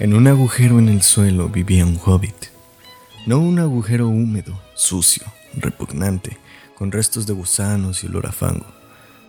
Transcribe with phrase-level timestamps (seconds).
[0.00, 2.52] En un agujero en el suelo vivía un hobbit.
[3.26, 5.24] No un agujero húmedo, sucio,
[5.56, 6.38] repugnante,
[6.76, 8.66] con restos de gusanos y olor a fango,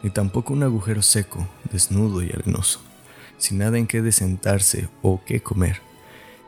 [0.04, 2.82] ni tampoco un agujero seco, desnudo y arenoso,
[3.40, 5.82] sin nada en qué desentarse o qué comer.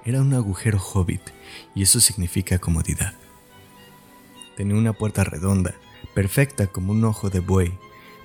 [0.05, 1.23] Era un agujero hobbit,
[1.73, 3.15] y eso significa comodidad.
[4.55, 5.73] Tenía una puerta redonda,
[6.13, 7.73] perfecta como un ojo de buey,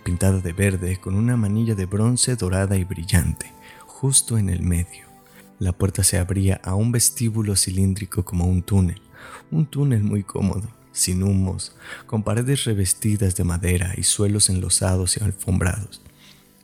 [0.05, 3.51] pintada de verde con una manilla de bronce dorada y brillante,
[3.87, 5.06] justo en el medio.
[5.59, 9.01] La puerta se abría a un vestíbulo cilíndrico como un túnel,
[9.51, 11.75] un túnel muy cómodo, sin humos,
[12.07, 16.03] con paredes revestidas de madera y suelos enlosados y alfombrados,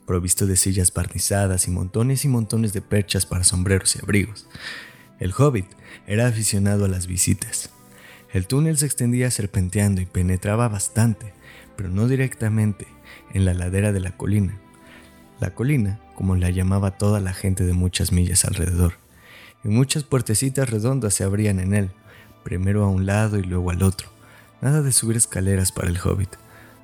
[0.06, 4.46] provisto de sillas barnizadas y montones y montones de perchas para sombreros y abrigos.
[5.18, 5.66] El hobbit
[6.06, 7.70] era aficionado a las visitas.
[8.32, 11.32] El túnel se extendía serpenteando y penetraba bastante,
[11.76, 12.86] pero no directamente,
[13.32, 14.61] en la ladera de la colina.
[15.42, 18.92] La colina como la llamaba toda la gente de muchas millas alrededor,
[19.64, 21.90] y muchas puertecitas redondas se abrían en él,
[22.44, 24.08] primero a un lado y luego al otro.
[24.60, 26.28] Nada de subir escaleras para el hobbit.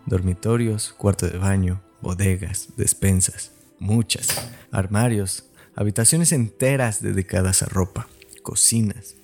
[0.07, 4.27] Dormitorios, cuarto de baño, bodegas, despensas, muchas,
[4.73, 5.45] armarios,
[5.77, 8.09] habitaciones enteras dedicadas a ropa,
[8.43, 9.15] cocinas,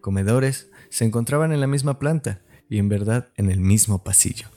[0.00, 4.48] comedores, se encontraban en la misma planta y en verdad en el mismo pasillo.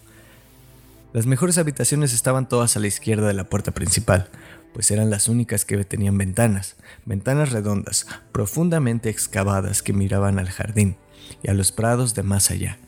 [1.14, 4.30] Las mejores habitaciones estaban todas a la izquierda de la puerta principal,
[4.74, 6.76] pues eran las únicas que tenían ventanas,
[7.06, 10.98] ventanas redondas, profundamente excavadas que miraban al jardín
[11.44, 12.80] y a los prados de más allá.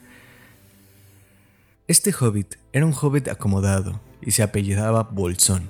[1.88, 5.70] Este hobbit era un hobbit acomodado y se apellidaba Bolsón.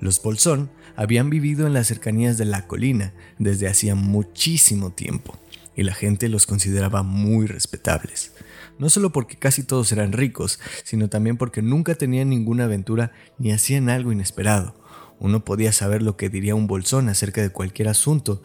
[0.00, 5.38] Los Bolsón habían vivido en las cercanías de la colina desde hacía muchísimo tiempo
[5.76, 8.32] y la gente los consideraba muy respetables
[8.80, 13.52] no solo porque casi todos eran ricos, sino también porque nunca tenían ninguna aventura ni
[13.52, 14.74] hacían algo inesperado.
[15.18, 18.42] Uno podía saber lo que diría un bolsón acerca de cualquier asunto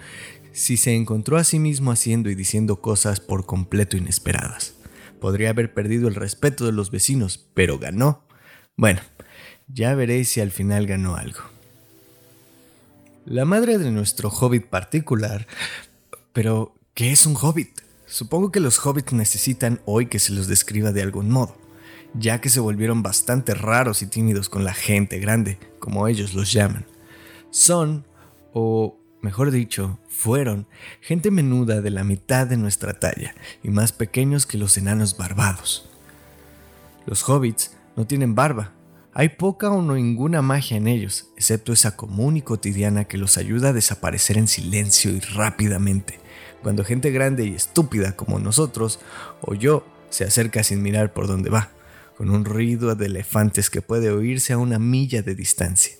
[0.52, 4.76] si se encontró a sí mismo haciendo y diciendo cosas por completo inesperadas.
[5.22, 8.26] Podría haber perdido el respeto de los vecinos, pero ganó.
[8.76, 9.00] Bueno,
[9.70, 11.40] ya veréis si al final ganó algo.
[13.26, 15.48] La madre de nuestro hobbit particular...
[16.34, 17.85] Pero, ¿qué es un hobbit?
[18.08, 21.58] Supongo que los hobbits necesitan hoy que se los describa de algún modo,
[22.14, 26.52] ya que se volvieron bastante raros y tímidos con la gente grande, como ellos los
[26.52, 26.86] llaman.
[27.50, 28.06] Son,
[28.54, 30.68] o mejor dicho, fueron
[31.02, 33.34] gente menuda de la mitad de nuestra talla
[33.64, 35.90] y más pequeños que los enanos barbados.
[37.08, 38.74] Los hobbits no tienen barba,
[39.14, 43.70] hay poca o ninguna magia en ellos, excepto esa común y cotidiana que los ayuda
[43.70, 46.20] a desaparecer en silencio y rápidamente
[46.66, 49.00] cuando gente grande y estúpida como nosotros
[49.42, 51.70] o yo se acerca sin mirar por dónde va,
[52.18, 55.94] con un ruido de elefantes que puede oírse a una milla de distancia.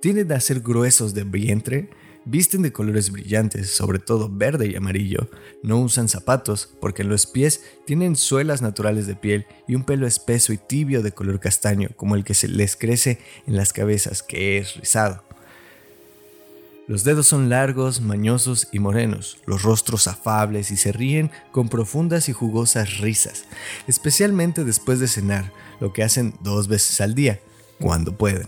[0.00, 1.90] Tienen a ser gruesos de vientre,
[2.24, 5.30] visten de colores brillantes, sobre todo verde y amarillo,
[5.62, 10.08] no usan zapatos porque en los pies tienen suelas naturales de piel y un pelo
[10.08, 14.24] espeso y tibio de color castaño como el que se les crece en las cabezas,
[14.24, 15.22] que es rizado.
[16.92, 22.28] Los dedos son largos, mañosos y morenos, los rostros afables y se ríen con profundas
[22.28, 23.46] y jugosas risas,
[23.86, 27.40] especialmente después de cenar, lo que hacen dos veces al día,
[27.80, 28.46] cuando pueden.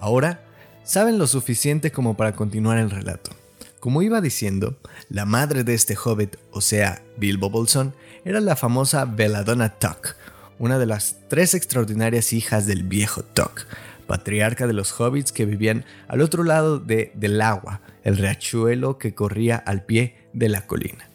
[0.00, 0.42] Ahora,
[0.82, 3.32] saben lo suficiente como para continuar el relato.
[3.80, 4.78] Como iba diciendo,
[5.10, 10.16] la madre de este hobbit, o sea, Bilbo Bolsón, era la famosa Belladonna Tuck,
[10.58, 13.66] una de las tres extraordinarias hijas del viejo Tuck,
[14.08, 19.14] patriarca de los hobbits que vivían al otro lado de, del agua, el riachuelo que
[19.14, 21.08] corría al pie de la colina.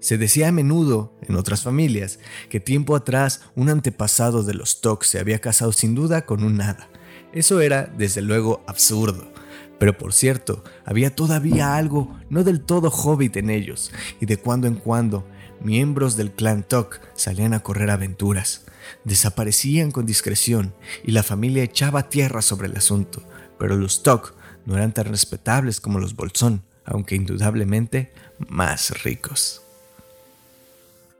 [0.00, 2.18] Se decía a menudo, en otras familias,
[2.48, 6.60] que tiempo atrás un antepasado de los Tok se había casado sin duda con un
[6.60, 6.88] hada.
[7.32, 9.32] Eso era, desde luego, absurdo.
[9.78, 14.68] Pero por cierto, había todavía algo no del todo hobbit en ellos, y de cuando
[14.68, 15.26] en cuando,
[15.60, 18.65] miembros del clan Tok salían a correr aventuras.
[19.04, 20.74] Desaparecían con discreción
[21.04, 23.22] y la familia echaba tierra sobre el asunto,
[23.58, 24.34] pero los Tok
[24.64, 28.12] no eran tan respetables como los Bolsón, aunque indudablemente
[28.48, 29.62] más ricos.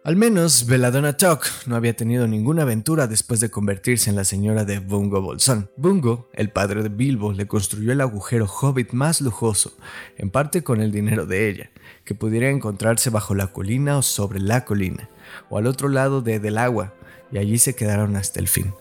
[0.06, 4.64] Al menos Belladonna Tok no había tenido ninguna aventura después de convertirse en la señora
[4.64, 5.68] de Bungo Bolsón.
[5.76, 9.76] Bungo, el padre de Bilbo, le construyó el agujero hobbit más lujoso,
[10.16, 11.70] en parte con el dinero de ella,
[12.04, 15.08] que pudiera encontrarse bajo la colina o sobre la colina,
[15.50, 16.94] o al otro lado de del agua,
[17.32, 18.74] y allí se quedaron hasta el fin.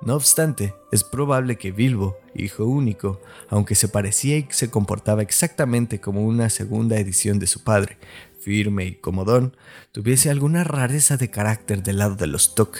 [0.00, 6.00] No obstante, es probable que Bilbo, hijo único, aunque se parecía y se comportaba exactamente
[6.00, 7.98] como una segunda edición de su padre,
[8.40, 9.56] firme y comodón,
[9.90, 12.78] tuviese alguna rareza de carácter del lado de los Tok,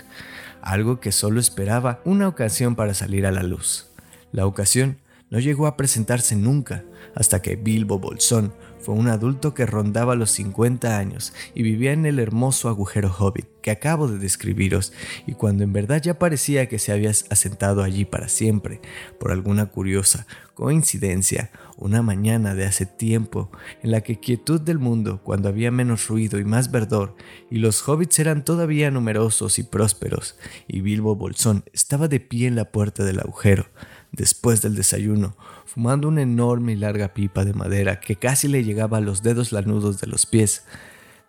[0.63, 3.89] algo que solo esperaba una ocasión para salir a la luz.
[4.33, 4.99] La ocasión
[5.31, 6.85] No llegó a presentarse nunca
[7.15, 12.07] hasta que Bilbo Bolsón fue un adulto que rondaba los 50 años y vivía en
[12.07, 14.93] el hermoso agujero hobbit que acabo de describiros
[15.27, 18.81] y cuando en verdad ya parecía que se había asentado allí para siempre,
[19.19, 20.27] por alguna curiosa
[20.59, 23.49] coincidencia, una mañana de hace tiempo,
[23.81, 27.15] en la que quietud del mundo, cuando había menos ruido y más verdor,
[27.49, 30.37] y los hobbits eran todavía numerosos y prósperos,
[30.67, 33.67] y Bilbo Bolsón estaba de pie en la puerta del agujero,
[34.13, 38.99] después del desayuno, fumando una enorme y larga pipa de madera que casi le llegaba
[38.99, 40.65] a los dedos lanudos de los pies,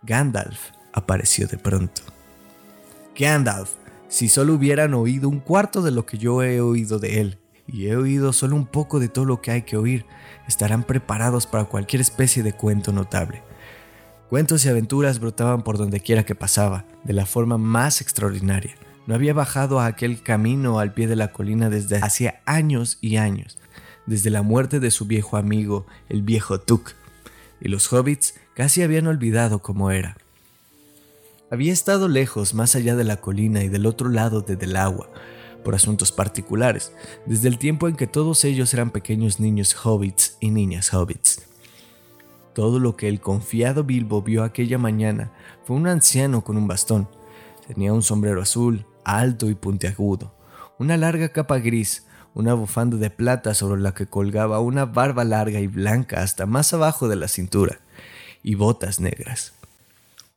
[0.04, 2.02] Gandalf apareció de pronto.
[3.18, 3.72] Gandalf,
[4.08, 7.38] si solo hubieran oído un cuarto de lo que yo he oído de él,
[7.68, 10.06] y he oído solo un poco de todo lo que hay que oír,
[10.48, 13.44] estarán preparados para cualquier especie de cuento notable.
[14.30, 18.76] Cuentos y aventuras brotaban por donde quiera que pasaba, de la forma más extraordinaria.
[19.10, 23.18] No había bajado a aquel camino al pie de la colina desde hacía años y
[23.18, 23.58] años,
[24.06, 26.92] desde la muerte de su viejo amigo, el viejo Tuk,
[27.60, 30.16] y los hobbits casi habían olvidado cómo era.
[31.50, 35.10] Había estado lejos, más allá de la colina y del otro lado de del agua,
[35.64, 36.94] por asuntos particulares,
[37.26, 41.42] desde el tiempo en que todos ellos eran pequeños niños hobbits y niñas hobbits.
[42.54, 45.32] Todo lo que el confiado Bilbo vio aquella mañana
[45.66, 47.08] fue un anciano con un bastón.
[47.66, 48.86] Tenía un sombrero azul,
[49.18, 50.36] alto y puntiagudo,
[50.78, 52.04] una larga capa gris,
[52.34, 56.74] una bufanda de plata sobre la que colgaba una barba larga y blanca hasta más
[56.74, 57.80] abajo de la cintura,
[58.44, 59.54] y botas negras.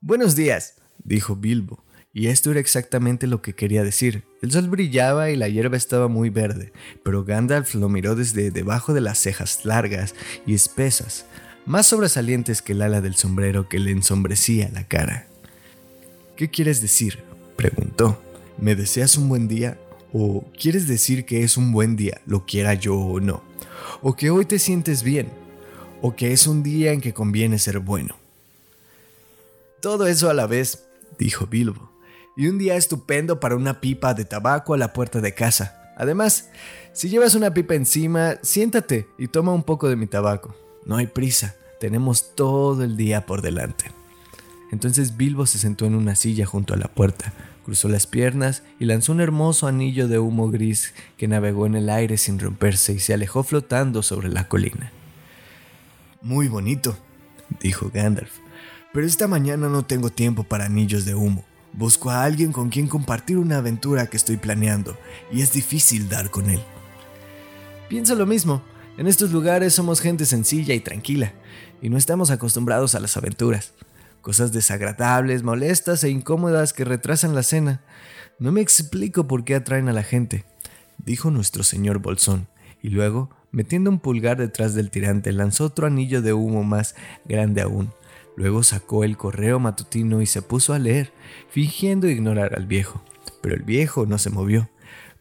[0.01, 0.75] Buenos días,
[1.05, 1.85] dijo Bilbo,
[2.15, 4.25] y esto era exactamente lo que quería decir.
[4.41, 6.73] El sol brillaba y la hierba estaba muy verde,
[7.05, 10.15] pero Gandalf lo miró desde debajo de las cejas largas
[10.47, 11.27] y espesas,
[11.67, 15.27] más sobresalientes que el ala del sombrero que le ensombrecía la cara.
[16.37, 17.19] ¿Qué quieres decir?
[17.57, 18.21] preguntó.
[18.59, 19.79] ¿Me deseas un buen día?
[20.13, 23.43] ¿O quieres decir que es un buen día, lo quiera yo o no?
[24.03, 25.29] ¿O que hoy te sientes bien?
[26.01, 28.17] ¿O que es un día en que conviene ser bueno?
[29.81, 30.85] Todo eso a la vez,
[31.19, 31.93] dijo Bilbo
[32.37, 35.93] y un día estupendo para una pipa de tabaco a la puerta de casa.
[35.97, 36.49] Además,
[36.93, 40.55] si llevas una pipa encima, siéntate y toma un poco de mi tabaco.
[40.85, 43.87] No hay prisa, tenemos todo el día por delante.
[44.71, 47.33] Entonces Bilbo se sentó en una silla junto a la puerta,
[47.65, 51.89] cruzó las piernas y lanzó un hermoso anillo de humo gris que navegó en el
[51.89, 54.93] aire sin romperse y se alejó flotando sobre la colina.
[56.21, 56.97] Muy bonito,
[57.61, 58.33] dijo Gandalf,
[58.93, 61.45] pero esta mañana no tengo tiempo para anillos de humo.
[61.73, 64.97] Busco a alguien con quien compartir una aventura que estoy planeando
[65.33, 66.61] y es difícil dar con él.
[67.89, 68.63] Pienso lo mismo.
[68.99, 71.33] En estos lugares somos gente sencilla y tranquila
[71.81, 73.73] y no estamos acostumbrados a las aventuras.
[74.23, 77.83] Cosas desagradables, molestas e incómodas que retrasan la cena.
[78.39, 80.45] No me explico por qué atraen a la gente,
[80.99, 82.47] dijo nuestro señor Bolsón,
[82.81, 87.63] y luego, metiendo un pulgar detrás del tirante, lanzó otro anillo de humo más grande
[87.63, 87.93] aún.
[88.37, 91.13] Luego sacó el correo matutino y se puso a leer,
[91.51, 93.03] fingiendo ignorar al viejo.
[93.43, 94.71] Pero el viejo no se movió.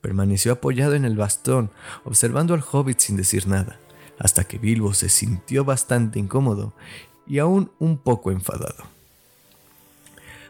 [0.02, 1.72] Permaneció apoyado en el bastón,
[2.04, 3.80] observando al hobbit sin decir nada,
[4.20, 6.76] hasta que Bilbo se sintió bastante incómodo
[7.32, 8.84] y aún un poco enfadado.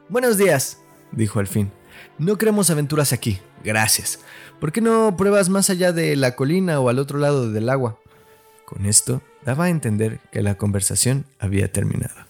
[0.10, 0.80] Buenos días,
[1.12, 1.72] dijo al fin.
[2.18, 4.18] No queremos aventuras aquí, gracias.
[4.60, 8.00] ¿Por qué no pruebas más allá de la colina o al otro lado del agua?
[8.66, 12.26] Con esto daba a entender que la conversación había terminado.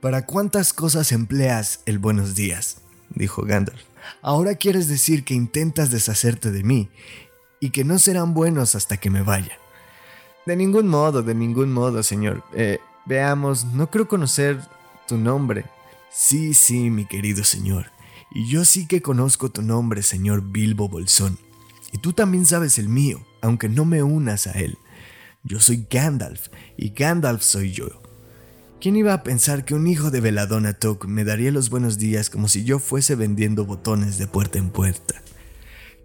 [0.00, 2.82] ¿Para cuántas cosas empleas el buenos días?
[3.10, 3.82] dijo Gandalf.
[4.22, 6.88] Ahora quieres decir que intentas deshacerte de mí
[7.58, 9.58] y que no serán buenos hasta que me vaya.
[10.46, 12.44] De ningún modo, de ningún modo, señor.
[12.54, 14.60] Eh, veamos, no creo conocer
[15.08, 15.64] tu nombre.
[16.08, 17.90] Sí, sí, mi querido señor.
[18.30, 21.38] Y yo sí que conozco tu nombre, señor Bilbo Bolsón.
[21.92, 24.78] Y tú también sabes el mío, aunque no me unas a él.
[25.42, 27.88] Yo soy Gandalf, y Gandalf soy yo.
[28.80, 32.30] ¿Quién iba a pensar que un hijo de Veladona Tok me daría los buenos días
[32.30, 35.22] como si yo fuese vendiendo botones de puerta en puerta?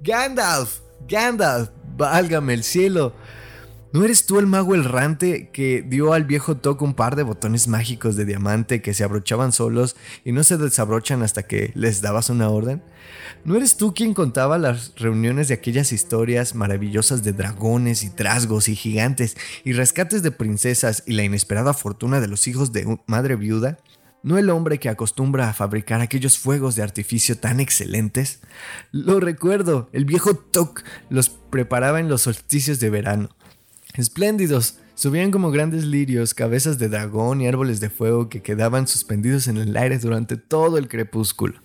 [0.01, 3.13] Gandalf, Gandalf, válgame el cielo.
[3.93, 7.67] ¿No eres tú el mago errante que dio al viejo Tok un par de botones
[7.67, 12.29] mágicos de diamante que se abrochaban solos y no se desabrochan hasta que les dabas
[12.29, 12.81] una orden?
[13.43, 18.69] ¿No eres tú quien contaba las reuniones de aquellas historias maravillosas de dragones y trasgos
[18.69, 23.35] y gigantes y rescates de princesas y la inesperada fortuna de los hijos de madre
[23.35, 23.77] viuda?
[24.23, 28.39] ¿No el hombre que acostumbra a fabricar aquellos fuegos de artificio tan excelentes?
[28.93, 33.31] Lo recuerdo, el viejo Tok los preparaba en los solsticios de verano
[33.95, 39.47] Espléndidos, subían como grandes lirios, cabezas de dragón y árboles de fuego que quedaban suspendidos
[39.47, 41.59] en el aire durante todo el crepúsculo.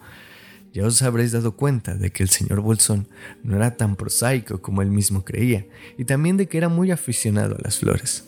[0.72, 3.08] ya os habréis dado cuenta de que el señor Bolsón
[3.42, 5.66] no era tan prosaico como él mismo creía,
[5.96, 8.24] y también de que era muy aficionado a las flores.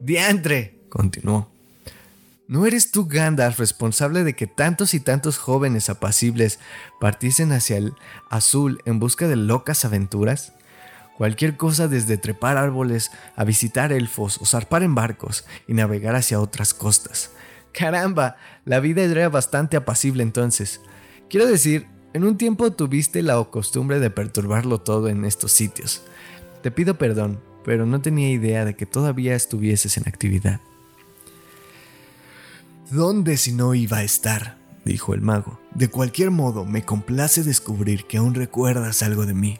[0.00, 0.78] ¡Diantre!
[0.88, 1.50] continuó.
[2.46, 6.58] ¿No eres tú, Gandalf, responsable de que tantos y tantos jóvenes apacibles
[6.98, 7.92] partiesen hacia el
[8.30, 10.54] azul en busca de locas aventuras?
[11.18, 16.40] Cualquier cosa desde trepar árboles a visitar elfos o zarpar en barcos y navegar hacia
[16.40, 17.32] otras costas.
[17.72, 20.80] Caramba, la vida era bastante apacible entonces.
[21.28, 26.04] Quiero decir, en un tiempo tuviste la costumbre de perturbarlo todo en estos sitios.
[26.62, 30.60] Te pido perdón, pero no tenía idea de que todavía estuvieses en actividad.
[32.92, 34.56] ¿Dónde si no iba a estar?
[34.84, 35.58] dijo el mago.
[35.74, 39.58] De cualquier modo, me complace descubrir que aún recuerdas algo de mí.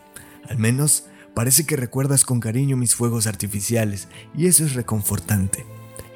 [0.48, 5.64] Al menos parece que recuerdas con cariño mis fuegos artificiales, y eso es reconfortante.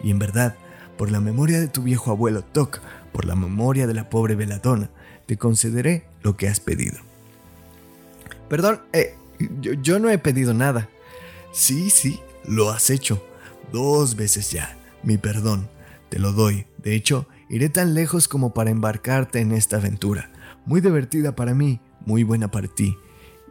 [0.02, 0.56] Y en verdad,
[0.96, 2.80] por la memoria de tu viejo abuelo Toc,
[3.12, 4.90] por la memoria de la pobre Veladona,
[5.26, 6.98] te concederé lo que has pedido.
[8.48, 9.14] Perdón, eh,
[9.60, 10.88] yo, yo no he pedido nada.
[11.52, 13.24] Sí, sí, lo has hecho.
[13.72, 14.76] Dos veces ya.
[15.02, 15.68] Mi perdón.
[16.08, 16.66] Te lo doy.
[16.78, 20.30] De hecho, iré tan lejos como para embarcarte en esta aventura.
[20.66, 22.96] Muy divertida para mí, muy buena para ti.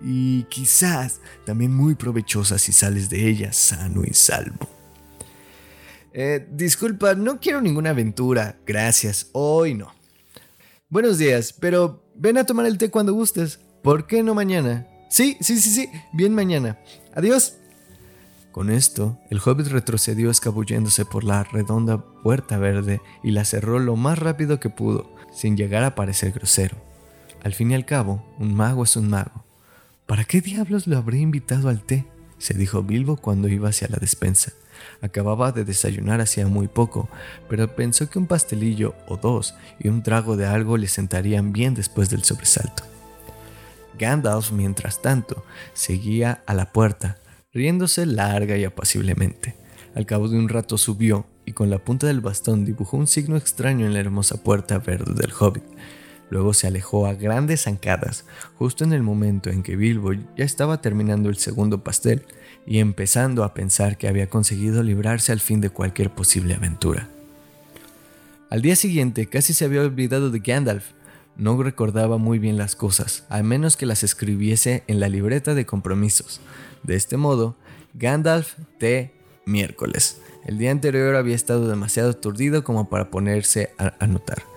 [0.03, 4.67] Y quizás también muy provechosa si sales de ella sano y salvo.
[6.13, 8.58] Eh, disculpa, no quiero ninguna aventura.
[8.65, 9.93] Gracias, hoy no.
[10.89, 13.60] Buenos días, pero ven a tomar el té cuando gustes.
[13.81, 14.88] ¿Por qué no mañana?
[15.10, 16.79] Sí, sí, sí, sí, bien mañana.
[17.15, 17.55] Adiós.
[18.51, 23.96] Con esto, el hobbit retrocedió escabulléndose por la redonda puerta verde y la cerró lo
[23.96, 26.75] más rápido que pudo, sin llegar a parecer grosero.
[27.43, 29.46] Al fin y al cabo, un mago es un mago.
[30.12, 32.06] ¿Para qué diablos lo habría invitado al té?
[32.38, 34.51] se dijo Bilbo cuando iba hacia la despensa.
[35.00, 37.08] Acababa de desayunar hacía muy poco,
[37.48, 41.75] pero pensó que un pastelillo o dos y un trago de algo le sentarían bien
[41.75, 42.84] después del sobresalto.
[43.98, 47.18] Gandalf, mientras tanto, seguía a la puerta,
[47.53, 49.56] riéndose larga y apaciblemente.
[49.96, 53.38] Al cabo de un rato subió y con la punta del bastón dibujó un signo
[53.38, 55.63] extraño en la hermosa puerta verde del hobbit.
[56.32, 58.24] Luego se alejó a grandes zancadas,
[58.58, 62.24] justo en el momento en que Bilbo ya estaba terminando el segundo pastel
[62.66, 67.10] y empezando a pensar que había conseguido librarse al fin de cualquier posible aventura.
[68.50, 70.86] Al día siguiente casi se había olvidado de Gandalf.
[71.36, 75.66] No recordaba muy bien las cosas, a menos que las escribiese en la libreta de
[75.66, 76.40] compromisos.
[76.84, 77.58] De este modo,
[77.94, 79.14] Gandalf T.
[79.46, 80.22] miércoles.
[80.46, 84.50] El día anterior había estado demasiado aturdido como para ponerse a anotar.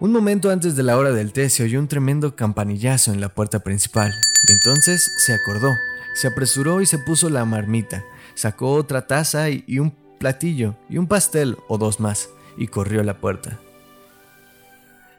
[0.00, 3.28] Un momento antes de la hora del té se oyó un tremendo campanillazo en la
[3.28, 4.10] puerta principal,
[4.48, 5.76] y entonces se acordó,
[6.14, 8.02] se apresuró y se puso la marmita,
[8.32, 13.04] sacó otra taza y un platillo, y un pastel o dos más, y corrió a
[13.04, 13.60] la puerta.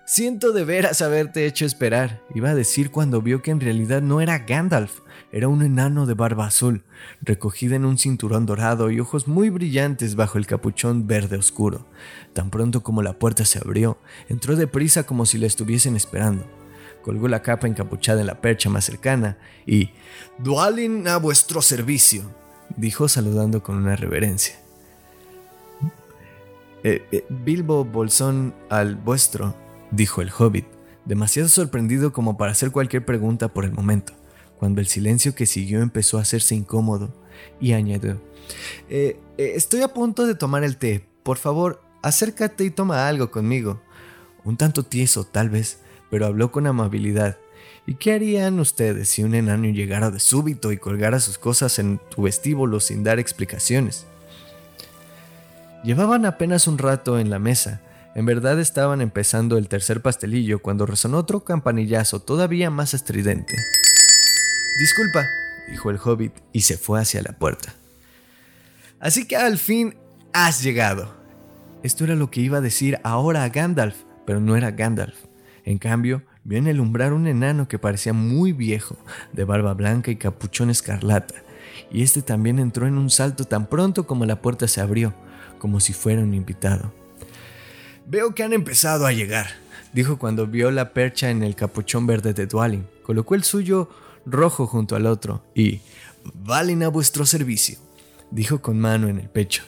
[0.06, 4.20] Siento de veras haberte hecho esperar, iba a decir cuando vio que en realidad no
[4.20, 5.00] era Gandalf,
[5.32, 6.84] era un enano de barba azul,
[7.22, 11.86] recogida en un cinturón dorado y ojos muy brillantes bajo el capuchón verde oscuro.
[12.34, 16.46] Tan pronto como la puerta se abrió, entró deprisa como si la estuviesen esperando.
[17.04, 19.92] Colgó la capa encapuchada en la percha más cercana y
[20.40, 22.24] Dualin a vuestro servicio,
[22.76, 24.56] dijo saludando con una reverencia.
[26.84, 29.56] Eh, eh, Bilbo Bolsón al vuestro,
[29.92, 30.66] dijo el hobbit,
[31.06, 34.14] demasiado sorprendido como para hacer cualquier pregunta por el momento,
[34.58, 37.14] cuando el silencio que siguió empezó a hacerse incómodo,
[37.60, 38.22] y añadió,
[38.90, 43.32] eh, eh, Estoy a punto de tomar el té, por favor, acércate y toma algo
[43.32, 43.82] conmigo.
[44.44, 45.80] Un tanto tieso, tal vez,
[46.10, 47.38] pero habló con amabilidad.
[47.86, 52.00] ¿Y qué harían ustedes si un enano llegara de súbito y colgara sus cosas en
[52.10, 54.06] tu vestíbulo sin dar explicaciones?
[55.84, 57.82] Llevaban apenas un rato en la mesa,
[58.16, 63.56] en verdad estaban empezando el tercer pastelillo cuando resonó otro campanillazo todavía más estridente.
[64.80, 65.28] Disculpa,
[65.70, 67.74] dijo el hobbit y se fue hacia la puerta.
[69.00, 69.96] Así que al fin
[70.34, 71.14] has llegado.
[71.84, 75.16] Esto era lo que iba a decir ahora a Gandalf, pero no era Gandalf.
[75.64, 78.98] En cambio, vio en el umbral un enano que parecía muy viejo,
[79.34, 81.36] de barba blanca y capuchón escarlata,
[81.92, 85.14] y este también entró en un salto tan pronto como la puerta se abrió,
[85.60, 87.01] como si fuera un invitado.
[88.08, 89.48] Veo que han empezado a llegar,
[89.94, 92.88] dijo cuando vio la percha en el capuchón verde de Dwalin.
[93.04, 93.90] Colocó el suyo
[94.26, 95.82] rojo junto al otro y
[96.34, 97.78] valen a vuestro servicio,
[98.32, 99.64] dijo con mano en el pecho.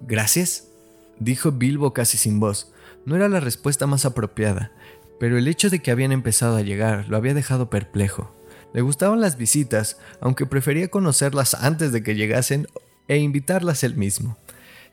[0.00, 0.64] Gracias,
[1.18, 2.72] dijo Bilbo casi sin voz.
[3.04, 4.70] No era la respuesta más apropiada,
[5.18, 8.34] pero el hecho de que habían empezado a llegar lo había dejado perplejo.
[8.74, 12.66] Le gustaban las visitas, aunque prefería conocerlas antes de que llegasen
[13.08, 14.36] e invitarlas él mismo.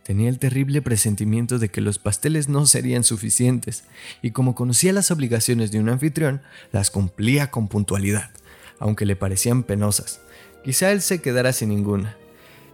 [0.05, 3.85] Tenía el terrible presentimiento de que los pasteles no serían suficientes,
[4.21, 8.29] y como conocía las obligaciones de un anfitrión, las cumplía con puntualidad,
[8.77, 10.21] aunque le parecían penosas.
[10.63, 12.15] Quizá él se quedara sin ninguna.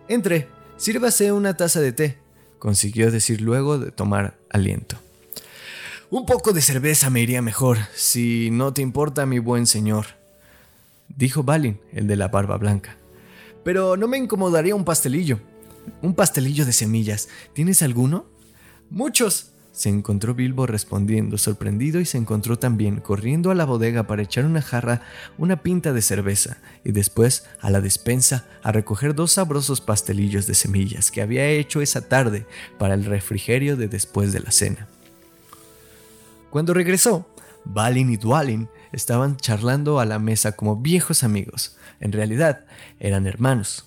[0.10, 2.18] Entre, sírvase una taza de té,
[2.60, 4.98] consiguió decir luego de tomar aliento.
[6.10, 10.08] Un poco de cerveza me iría mejor, si no te importa, mi buen señor,
[11.08, 12.98] dijo Balin, el de la barba blanca.
[13.64, 15.40] Pero no me incomodaría un pastelillo.
[16.02, 17.30] Un pastelillo de semillas.
[17.54, 18.26] ¿Tienes alguno?
[18.90, 19.52] Muchos.
[19.72, 24.46] Se encontró Bilbo respondiendo, sorprendido, y se encontró también corriendo a la bodega para echar
[24.46, 25.02] una jarra,
[25.38, 30.56] una pinta de cerveza, y después a la despensa a recoger dos sabrosos pastelillos de
[30.56, 32.46] semillas que había hecho esa tarde
[32.78, 34.90] para el refrigerio de después de la cena.
[36.50, 37.30] Cuando regresó,
[37.64, 41.78] Balin y Dwalin estaban charlando a la mesa como viejos amigos.
[42.02, 42.66] En realidad,
[43.00, 43.86] eran hermanos.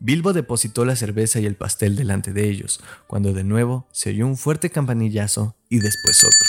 [0.00, 4.26] Bilbo depositó la cerveza y el pastel delante de ellos, cuando de nuevo se oyó
[4.26, 6.48] un fuerte campanillazo y después otro.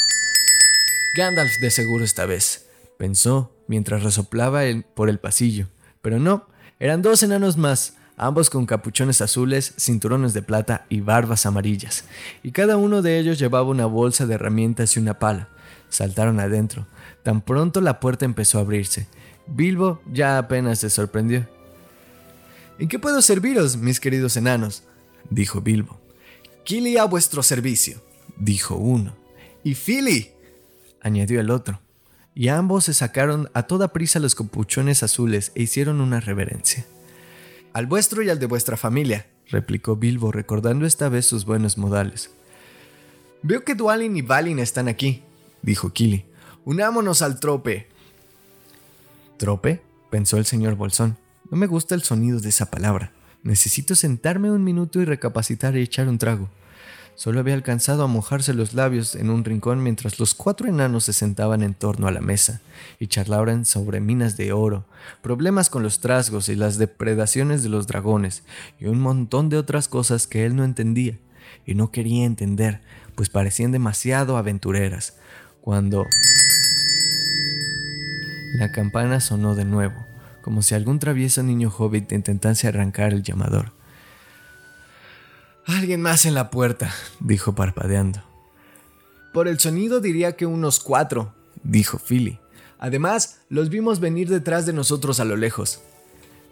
[1.16, 4.62] Gandalf de seguro esta vez, pensó mientras resoplaba
[4.94, 5.68] por el pasillo,
[6.02, 6.48] pero no,
[6.80, 12.04] eran dos enanos más, ambos con capuchones azules, cinturones de plata y barbas amarillas,
[12.44, 15.50] y cada uno de ellos llevaba una bolsa de herramientas y una pala.
[15.90, 16.86] Saltaron adentro.
[17.24, 19.08] Tan pronto la puerta empezó a abrirse.
[19.48, 21.48] Bilbo ya apenas se sorprendió.
[22.80, 24.84] ¿En qué puedo serviros, mis queridos enanos?
[25.30, 26.00] dijo Bilbo.
[26.64, 28.02] Kili a vuestro servicio,
[28.38, 29.18] dijo uno.
[29.66, 30.32] Y Philly,
[31.02, 31.82] añadió el otro.
[32.34, 36.86] Y ambos se sacaron a toda prisa los capuchones azules e hicieron una reverencia.
[37.74, 42.30] Al vuestro y al de vuestra familia, replicó Bilbo, recordando esta vez sus buenos modales.
[43.44, 45.22] Veo que Dualin y Balin están aquí,
[45.62, 46.26] dijo Kili.
[46.64, 47.90] Unámonos al trope.
[49.36, 49.82] ¿Trope?
[50.10, 51.18] pensó el señor Bolsón.
[51.52, 53.12] No me gusta el sonido de esa palabra.
[53.42, 56.48] Necesito sentarme un minuto y recapacitar y echar un trago.
[57.16, 61.14] Solo había alcanzado a mojarse los labios en un rincón mientras los cuatro enanos se
[61.14, 62.62] sentaban en torno a la mesa
[63.00, 64.86] y charlaban sobre minas de oro,
[65.22, 68.44] problemas con los trasgos y las depredaciones de los dragones
[68.80, 71.18] y un montón de otras cosas que él no entendía
[71.66, 72.80] y no quería entender,
[73.16, 75.18] pues parecían demasiado aventureras.
[75.60, 76.06] Cuando
[78.54, 80.09] la campana sonó de nuevo
[80.42, 83.72] como si algún travieso niño hobbit intentase arrancar el llamador.
[85.66, 88.24] Alguien más en la puerta, dijo parpadeando.
[89.34, 92.40] Por el sonido diría que unos cuatro, dijo Philly.
[92.80, 95.82] Además, los vimos venir detrás de nosotros a lo lejos.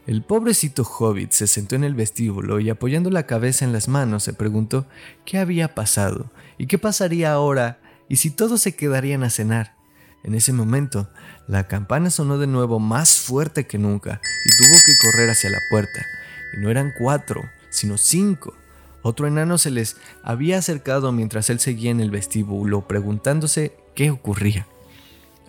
[0.05, 4.23] El pobrecito hobbit se sentó en el vestíbulo y apoyando la cabeza en las manos
[4.23, 4.85] se preguntó
[5.25, 9.76] qué había pasado y qué pasaría ahora y si todos se quedarían a cenar.
[10.23, 11.09] En ese momento,
[11.47, 15.59] la campana sonó de nuevo más fuerte que nunca y tuvo que correr hacia la
[15.69, 16.05] puerta.
[16.53, 18.53] Y no eran cuatro, sino cinco.
[19.03, 24.67] Otro enano se les había acercado mientras él seguía en el vestíbulo preguntándose qué ocurría.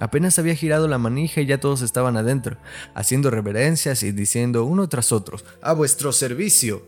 [0.00, 2.56] Apenas había girado la manija y ya todos estaban adentro,
[2.94, 6.84] haciendo reverencias y diciendo uno tras otro, a vuestro servicio.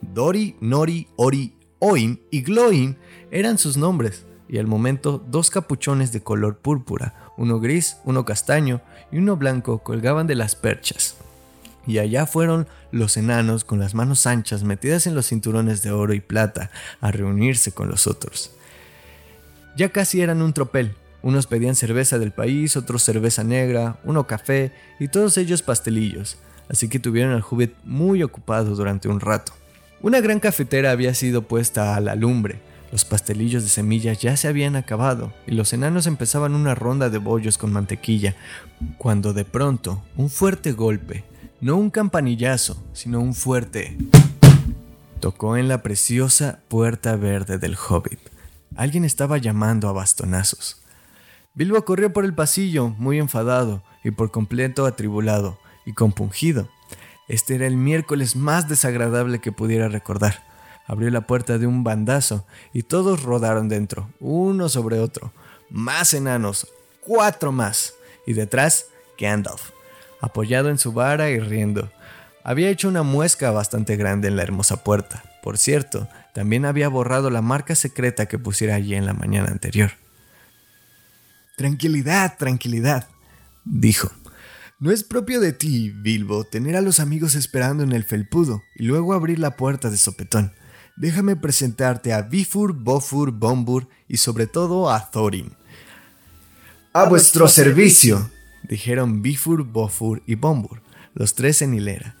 [0.00, 2.96] Dori, Nori, Ori, Oin y Gloin
[3.30, 8.80] eran sus nombres y al momento dos capuchones de color púrpura, uno gris, uno castaño
[9.12, 11.16] y uno blanco colgaban de las perchas.
[11.86, 16.12] Y allá fueron los enanos con las manos anchas metidas en los cinturones de oro
[16.12, 18.52] y plata a reunirse con los otros.
[19.76, 20.94] Ya casi eran un tropel.
[21.22, 26.88] Unos pedían cerveza del país, otros cerveza negra, uno café y todos ellos pastelillos, así
[26.88, 29.52] que tuvieron al hobbit muy ocupado durante un rato.
[30.00, 34.48] Una gran cafetera había sido puesta a la lumbre, los pastelillos de semillas ya se
[34.48, 38.34] habían acabado y los enanos empezaban una ronda de bollos con mantequilla,
[38.96, 41.24] cuando de pronto un fuerte golpe,
[41.60, 43.96] no un campanillazo, sino un fuerte,
[45.20, 48.20] tocó en la preciosa puerta verde del hobbit.
[48.76, 50.82] Alguien estaba llamando a bastonazos.
[51.54, 56.68] Bilbo corrió por el pasillo, muy enfadado y por completo atribulado y compungido.
[57.26, 60.47] Este era el miércoles más desagradable que pudiera recordar
[60.88, 65.32] abrió la puerta de un bandazo y todos rodaron dentro, uno sobre otro.
[65.70, 66.66] Más enanos,
[67.00, 67.94] cuatro más.
[68.26, 68.86] Y detrás,
[69.20, 69.70] Gandalf,
[70.20, 71.92] apoyado en su vara y riendo.
[72.42, 75.22] Había hecho una muesca bastante grande en la hermosa puerta.
[75.42, 79.92] Por cierto, también había borrado la marca secreta que pusiera allí en la mañana anterior.
[81.56, 83.08] Tranquilidad, tranquilidad,
[83.64, 84.10] dijo.
[84.78, 88.84] No es propio de ti, Bilbo, tener a los amigos esperando en el felpudo y
[88.84, 90.52] luego abrir la puerta de sopetón
[90.98, 95.52] déjame presentarte a Bifur, Bofur, Bombur y sobre todo a Thorin.
[96.92, 98.30] A, vuestro servicio,
[98.64, 100.82] dijeron Bifur, Bofur y Bombur,
[101.14, 102.16] los tres en hilera.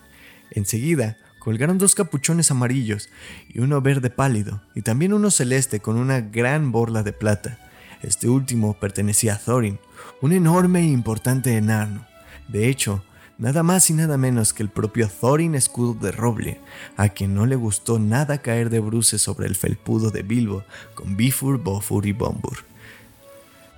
[0.50, 3.08] Enseguida, colgaron dos capuchones amarillos
[3.48, 7.58] y uno verde pálido, y también uno celeste con una gran borla de plata.
[8.02, 9.80] Este último pertenecía a Thorin,
[10.22, 12.06] un enorme e importante enano.
[12.46, 13.02] De hecho,
[13.38, 16.60] nada más y nada menos que el propio Thorin Escudo de Roble,
[16.96, 21.16] a quien no le gustó nada caer de bruces sobre el felpudo de Bilbo con
[21.16, 22.58] Bifur, Bofur y Bombur.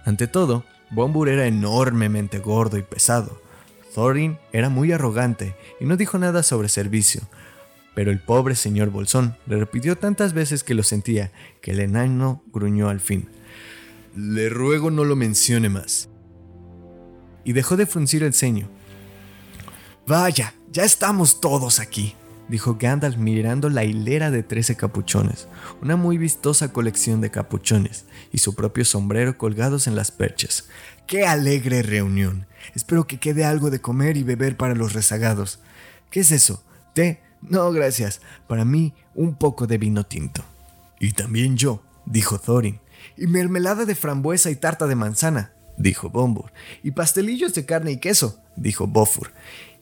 [0.05, 3.41] Ante todo, Bombur era enormemente gordo y pesado.
[3.95, 7.23] Thorin era muy arrogante y no dijo nada sobre servicio,
[7.95, 12.43] pero el pobre señor Bolsón le repitió tantas veces que lo sentía que el enano
[12.53, 13.29] gruñó al fin.
[14.17, 16.09] Le ruego no lo mencione más.
[17.45, 18.69] Y dejó de fruncir el ceño.
[20.11, 22.17] Vaya, ya estamos todos aquí,
[22.49, 25.47] dijo Gandalf mirando la hilera de trece capuchones,
[25.83, 30.69] una muy vistosa colección de capuchones y su propio sombrero colgados en las perchas.
[31.07, 32.49] ¡Qué alegre reunión!
[32.75, 35.61] Espero que quede algo de comer y beber para los rezagados.
[36.11, 36.65] ¿Qué es eso?
[36.93, 37.23] ¿Té?
[37.41, 38.21] No, gracias.
[38.49, 40.43] Para mí, un poco de vino tinto.
[40.99, 42.81] Y también yo, dijo Thorin.
[43.17, 46.53] Y mermelada de frambuesa y tarta de manzana, dijo Bombur.
[46.83, 49.33] Y pastelillos de carne y queso, dijo Bofur.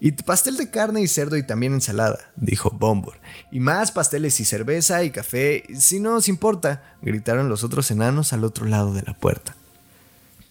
[0.00, 3.14] Y pastel de carne y cerdo y también ensalada, dijo Bombur.
[3.50, 8.32] Y más pasteles y cerveza y café, si no os importa, gritaron los otros enanos
[8.32, 9.56] al otro lado de la puerta.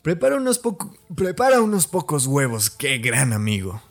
[0.02, 0.62] Prepara unos,
[1.16, 3.82] prepara unos pocos huevos, qué gran amigo,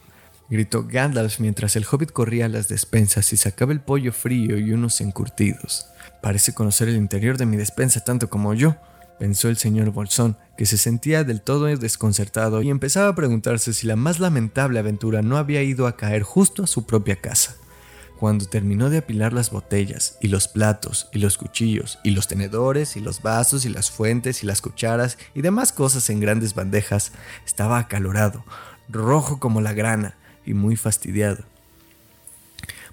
[0.48, 4.72] gritó Gandalf mientras el hobbit corría a las despensas y sacaba el pollo frío y
[4.72, 5.86] unos encurtidos.
[6.22, 8.76] Parece conocer el interior de mi despensa tanto como yo,
[9.18, 13.86] pensó el señor Bolsón, que se sentía del todo desconcertado y empezaba a preguntarse si
[13.86, 17.56] la más lamentable aventura no había ido a caer justo a su propia casa.
[18.18, 22.96] Cuando terminó de apilar las botellas, y los platos, y los cuchillos, y los tenedores,
[22.96, 27.12] y los vasos, y las fuentes, y las cucharas, y demás cosas en grandes bandejas,
[27.44, 28.42] estaba acalorado,
[28.88, 30.14] rojo como la grana,
[30.46, 31.44] y muy fastidiado.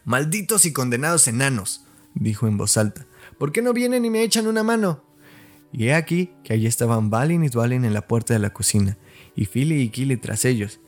[0.04, 3.06] Malditos y condenados enanos, dijo en voz alta,
[3.38, 5.02] ¿por qué no vienen y me echan una mano?
[5.74, 8.98] Y he aquí que allí estaban Balin y Dwalin en la puerta de la cocina,
[9.36, 10.80] y Philly y Kili tras ellos.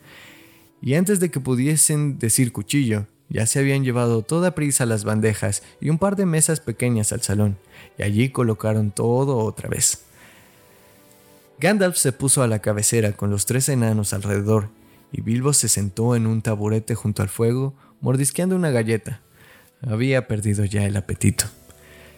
[0.81, 5.63] Y antes de que pudiesen decir cuchillo, ya se habían llevado toda prisa las bandejas
[5.81, 7.57] y un par de mesas pequeñas al salón,
[7.97, 10.05] y allí colocaron todo otra vez.
[11.59, 14.69] Gandalf se puso a la cabecera con los tres enanos alrededor
[15.11, 19.21] y Bilbo se sentó en un taburete junto al fuego, mordisqueando una galleta.
[19.81, 21.45] Había perdido ya el apetito.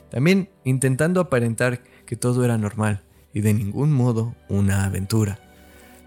[0.10, 5.40] También intentando aparentar que todo era normal y de ningún modo una aventura.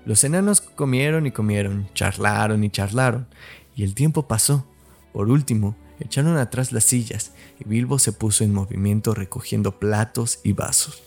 [0.05, 3.29] Los enanos comieron y comieron, charlaron y charlaron,
[3.77, 4.67] y el tiempo pasó.
[5.13, 10.53] Por último, echaron atrás las sillas y Bilbo se puso en movimiento recogiendo platos y
[10.53, 11.03] vasos.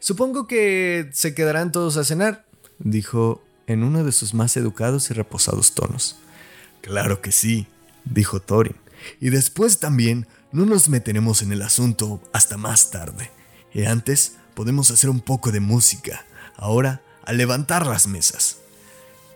[0.00, 2.44] Supongo que se quedarán todos a cenar,
[2.78, 6.16] dijo en uno de sus más educados y reposados tonos.
[6.82, 7.66] Claro que sí,
[8.04, 8.76] dijo Thorin.
[9.20, 13.30] Y después también no nos meteremos en el asunto hasta más tarde.
[13.74, 16.24] Y antes podemos hacer un poco de música.
[16.56, 18.58] Ahora, a levantar las mesas.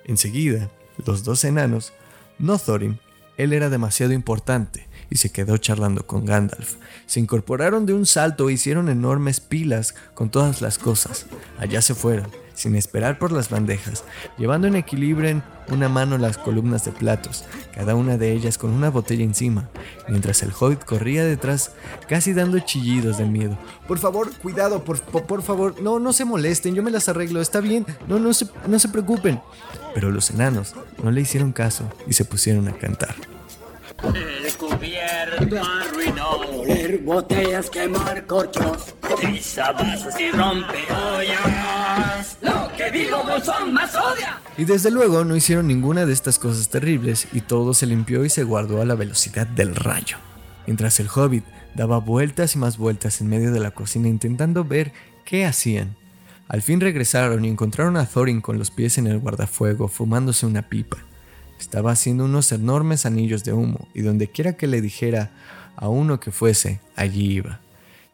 [0.05, 0.71] Enseguida,
[1.05, 1.93] los dos enanos,
[2.39, 3.01] no Thorin,
[3.37, 6.77] él era demasiado importante y se quedó charlando con Gandalf.
[7.07, 11.27] Se incorporaron de un salto e hicieron enormes pilas con todas las cosas.
[11.59, 14.03] Allá se fueron sin esperar por las bandejas,
[14.37, 18.71] llevando en equilibrio en una mano las columnas de platos, cada una de ellas con
[18.71, 19.69] una botella encima,
[20.09, 21.71] mientras el hobbit corría detrás,
[22.09, 23.57] casi dando chillidos de miedo.
[23.87, 27.61] Por favor, cuidado, por, por, favor, no, no se molesten, yo me las arreglo, está
[27.61, 29.41] bien, no, no se, no se preocupen.
[29.95, 33.15] Pero los enanos no le hicieron caso y se pusieron a cantar.
[34.03, 36.58] El cubierto arruinó.
[36.97, 38.95] Botellas, quemar corchos.
[39.23, 39.41] Y.
[42.41, 44.41] Lo que digo son más odia.
[44.57, 48.31] Y desde luego no hicieron ninguna de estas cosas terribles y todo se limpió y
[48.31, 50.17] se guardó a la velocidad del rayo.
[50.67, 54.93] Mientras el hobbit daba vueltas y más vueltas en medio de la cocina intentando ver
[55.27, 55.95] qué hacían.
[56.49, 60.63] Al fin regresaron y encontraron a Thorin con los pies en el guardafuego fumándose una
[60.63, 60.97] pipa.
[61.61, 65.31] Estaba haciendo unos enormes anillos de humo y donde quiera que le dijera
[65.79, 67.61] a uno que fuese, allí iba.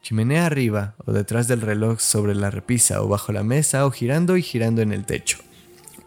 [0.02, 4.36] Chimenea arriba o detrás del reloj sobre la repisa o bajo la mesa o girando
[4.36, 5.38] y girando en el techo.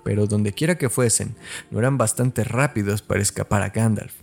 [0.03, 1.35] Pero donde quiera que fuesen,
[1.71, 4.13] no eran bastante rápidos para escapar a Gandalf.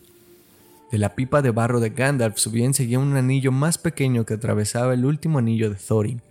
[0.92, 4.94] De la pipa de barro de Gandalf subía enseguida un anillo más pequeño que atravesaba
[4.94, 6.22] el último anillo de Thorin.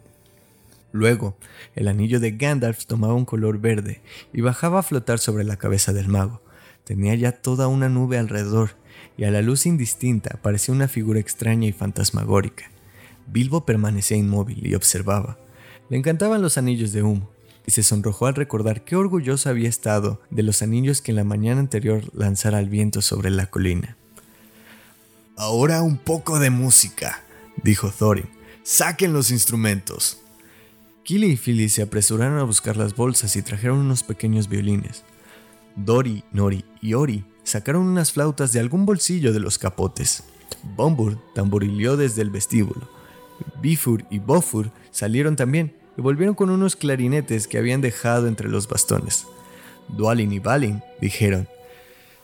[0.93, 1.35] Luego,
[1.75, 5.91] el anillo de Gandalf tomaba un color verde y bajaba a flotar sobre la cabeza
[5.91, 6.41] del mago,
[6.83, 8.71] Tenía ya toda una nube alrededor,
[9.17, 12.71] y a la luz indistinta parecía una figura extraña y fantasmagórica.
[13.27, 15.37] Bilbo permanecía inmóvil y observaba.
[15.89, 17.29] Le encantaban los anillos de humo,
[17.65, 21.23] y se sonrojó al recordar qué orgulloso había estado de los anillos que en la
[21.23, 23.97] mañana anterior lanzara al viento sobre la colina.
[25.37, 27.23] Ahora un poco de música,
[27.63, 28.29] dijo Thorin.
[28.63, 30.19] Saquen los instrumentos.
[31.03, 35.03] Killy y Philly se apresuraron a buscar las bolsas y trajeron unos pequeños violines.
[35.75, 40.23] Dori, Nori y Ori sacaron unas flautas de algún bolsillo de los capotes.
[40.75, 42.89] Bombur tamborileó desde el vestíbulo.
[43.61, 48.67] Bifur y Bofur salieron también y volvieron con unos clarinetes que habían dejado entre los
[48.67, 49.27] bastones.
[49.87, 51.47] Dualin y Balin dijeron: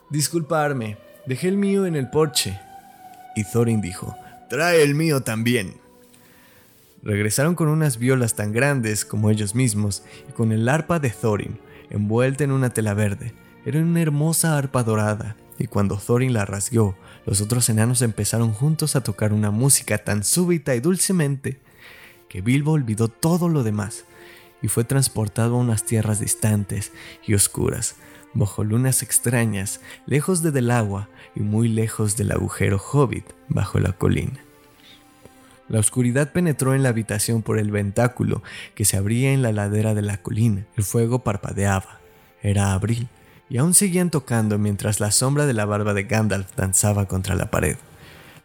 [0.10, 2.60] Disculparme, dejé el mío en el porche.
[3.36, 4.16] Y Thorin dijo:
[4.50, 5.76] Trae el mío también.
[7.04, 11.60] Regresaron con unas violas tan grandes como ellos mismos y con el arpa de Thorin,
[11.92, 13.36] envuelta en una tela verde.
[13.66, 16.96] Era una hermosa arpa dorada, y cuando Thorin la rasgó,
[17.26, 21.60] los otros enanos empezaron juntos a tocar una música tan súbita y dulcemente
[22.30, 24.06] que Bilbo olvidó todo lo demás
[24.62, 26.94] y fue transportado a unas tierras distantes
[27.26, 27.96] y oscuras,
[28.34, 33.92] bajo lunas extrañas, lejos de del agua y muy lejos del agujero hobbit bajo la
[33.92, 34.40] colina.
[35.68, 38.42] La oscuridad penetró en la habitación por el ventáculo
[38.74, 40.66] que se abría en la ladera de la colina.
[40.76, 42.00] El fuego parpadeaba.
[42.42, 43.08] Era abril,
[43.50, 47.52] y aún seguían tocando mientras la sombra de la barba de Gandalf danzaba contra la
[47.52, 47.78] pared.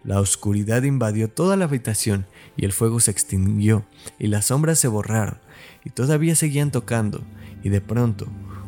[0.02, 3.84] La oscuridad invadió toda la habitación y el fuego se extinguió
[4.18, 5.38] y las sombras se borraron
[5.84, 7.22] y todavía seguían tocando
[7.62, 8.26] y de pronto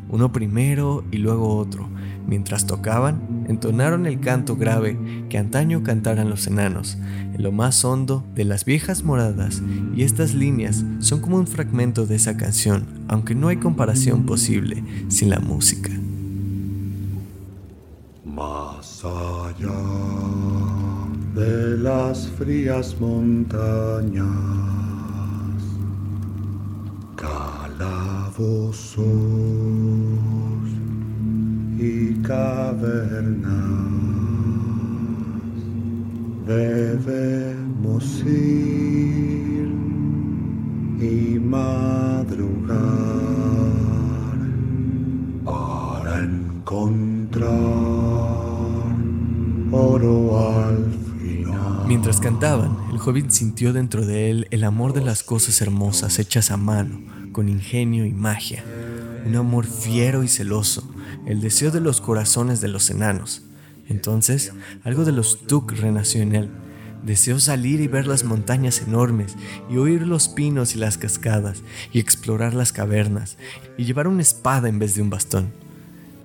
[0.09, 1.88] uno primero y luego otro.
[2.27, 6.96] Mientras tocaban, entonaron el canto grave que antaño cantaran los enanos,
[7.35, 9.62] en lo más hondo de las viejas moradas,
[9.94, 14.83] y estas líneas son como un fragmento de esa canción, aunque no hay comparación posible
[15.09, 15.90] sin la música.
[19.07, 19.83] Allá
[21.35, 24.27] de las frías montañas,
[27.14, 28.37] calabozos
[31.79, 33.53] y cavernas,
[36.47, 39.69] debemos ir
[41.01, 42.77] y madrugar
[45.45, 47.76] para encontrar
[51.87, 56.51] Mientras cantaban, el hobbit sintió dentro de él el amor de las cosas hermosas hechas
[56.51, 58.64] a mano, con ingenio y magia,
[59.25, 60.90] un amor fiero y celoso,
[61.27, 63.42] el deseo de los corazones de los enanos.
[63.88, 66.51] Entonces, algo de los Tuk renació en él.
[67.05, 69.37] Deseó salir y ver las montañas enormes,
[69.70, 73.37] y oír los pinos y las cascadas, y explorar las cavernas,
[73.79, 75.53] y llevar una espada en vez de un bastón.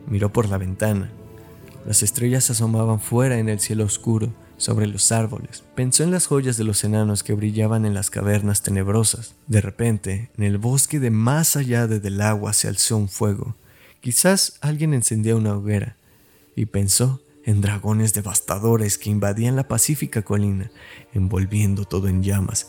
[0.07, 1.11] Miró por la ventana.
[1.85, 5.63] Las estrellas asomaban fuera en el cielo oscuro, sobre los árboles.
[5.75, 9.33] Pensó en las joyas de los enanos que brillaban en las cavernas tenebrosas.
[9.47, 13.55] De repente, en el bosque de más allá de del agua se alzó un fuego.
[14.01, 15.97] Quizás alguien encendía una hoguera.
[16.55, 20.69] Y pensó en dragones devastadores que invadían la pacífica colina,
[21.13, 22.67] envolviendo todo en llamas.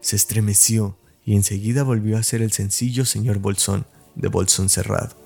[0.00, 3.84] Se estremeció y enseguida volvió a ser el sencillo señor Bolsón,
[4.14, 5.25] de Bolsón cerrado.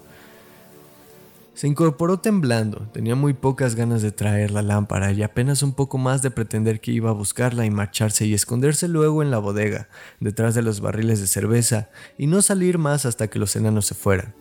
[1.61, 5.99] Se incorporó temblando, tenía muy pocas ganas de traer la lámpara y apenas un poco
[5.99, 9.91] más de pretender que iba a buscarla y marcharse y esconderse luego en la bodega,
[10.21, 13.95] detrás de los barriles de cerveza, y no salir más hasta que los enanos se
[13.95, 14.33] fueran.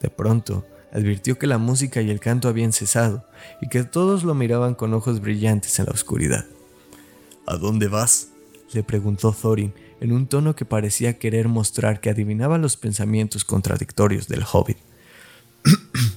[0.00, 3.28] De pronto, advirtió que la música y el canto habían cesado
[3.62, 6.46] y que todos lo miraban con ojos brillantes en la oscuridad.
[7.46, 8.30] ¿A dónde vas?
[8.72, 14.26] le preguntó Thorin en un tono que parecía querer mostrar que adivinaba los pensamientos contradictorios
[14.26, 14.78] del hobbit.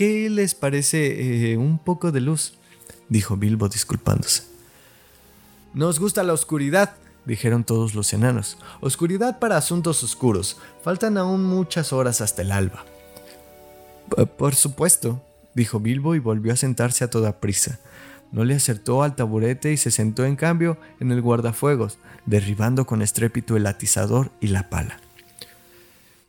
[0.00, 2.54] ¿Qué les parece eh, un poco de luz?
[3.10, 4.44] dijo Bilbo disculpándose.
[5.74, 8.56] Nos gusta la oscuridad, dijeron todos los enanos.
[8.80, 10.56] Oscuridad para asuntos oscuros.
[10.82, 12.86] Faltan aún muchas horas hasta el alba.
[14.38, 15.22] Por supuesto,
[15.54, 17.78] dijo Bilbo y volvió a sentarse a toda prisa.
[18.32, 23.02] No le acertó al taburete y se sentó en cambio en el guardafuegos, derribando con
[23.02, 24.98] estrépito el atizador y la pala.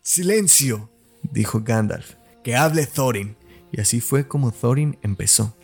[0.01, 0.89] Silencio,
[1.21, 3.37] dijo Gandalf, que hable Thorin.
[3.71, 5.55] Y así fue como Thorin empezó.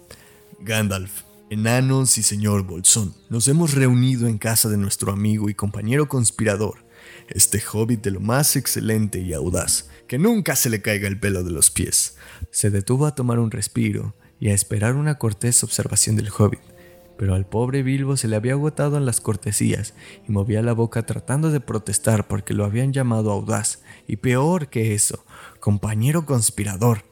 [0.60, 6.08] Gandalf, enanos y señor Bolsón, nos hemos reunido en casa de nuestro amigo y compañero
[6.08, 6.76] conspirador,
[7.28, 11.44] este hobbit de lo más excelente y audaz, que nunca se le caiga el pelo
[11.44, 12.18] de los pies.
[12.50, 16.62] Se detuvo a tomar un respiro y a esperar una cortés observación del hobbit,
[17.18, 19.94] pero al pobre Bilbo se le había agotado en las cortesías
[20.28, 24.94] y movía la boca tratando de protestar porque lo habían llamado audaz, y peor que
[24.94, 25.26] eso,
[25.60, 27.04] compañero conspirador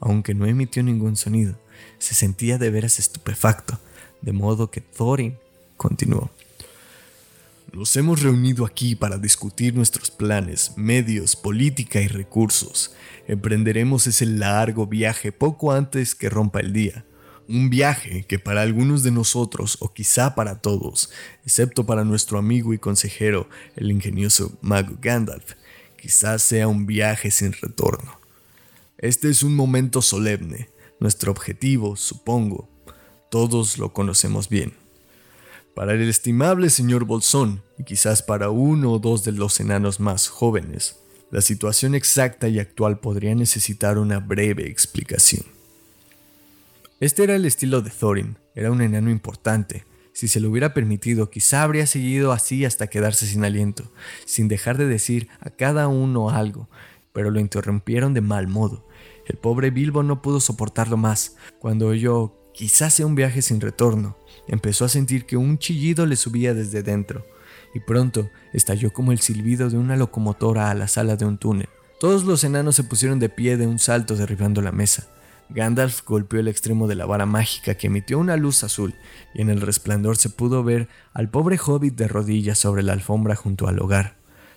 [0.00, 1.54] aunque no emitió ningún sonido.
[1.98, 3.78] Se sentía de veras estupefacto,
[4.22, 5.36] de modo que Thorin
[5.76, 6.30] continuó.
[7.72, 12.92] Nos hemos reunido aquí para discutir nuestros planes, medios, política y recursos.
[13.28, 17.04] Emprenderemos ese largo viaje poco antes que rompa el día.
[17.46, 21.10] Un viaje que para algunos de nosotros, o quizá para todos,
[21.44, 25.54] excepto para nuestro amigo y consejero, el ingenioso mago Gandalf,
[25.96, 28.19] quizás sea un viaje sin retorno.
[29.00, 30.68] Este es un momento solemne.
[30.98, 32.68] Nuestro objetivo, supongo,
[33.30, 34.74] todos lo conocemos bien.
[35.74, 40.28] Para el estimable señor Bolsón, y quizás para uno o dos de los enanos más
[40.28, 40.96] jóvenes,
[41.30, 45.46] la situación exacta y actual podría necesitar una breve explicación.
[46.98, 49.86] Este era el estilo de Thorin, era un enano importante.
[50.12, 53.90] Si se lo hubiera permitido, quizá habría seguido así hasta quedarse sin aliento,
[54.26, 56.68] sin dejar de decir a cada uno algo,
[57.14, 58.89] pero lo interrumpieron de mal modo.
[59.30, 61.36] El pobre Bilbo no pudo soportarlo más.
[61.60, 64.16] Cuando oyó quizás sea un viaje sin retorno,
[64.48, 67.24] empezó a sentir que un chillido le subía desde dentro,
[67.72, 71.68] y pronto estalló como el silbido de una locomotora a la sala de un túnel.
[72.00, 75.06] Todos los enanos se pusieron de pie de un salto derribando la mesa.
[75.48, 78.96] Gandalf golpeó el extremo de la vara mágica que emitió una luz azul,
[79.32, 83.36] y en el resplandor se pudo ver al pobre hobbit de rodillas sobre la alfombra
[83.36, 84.16] junto al hogar,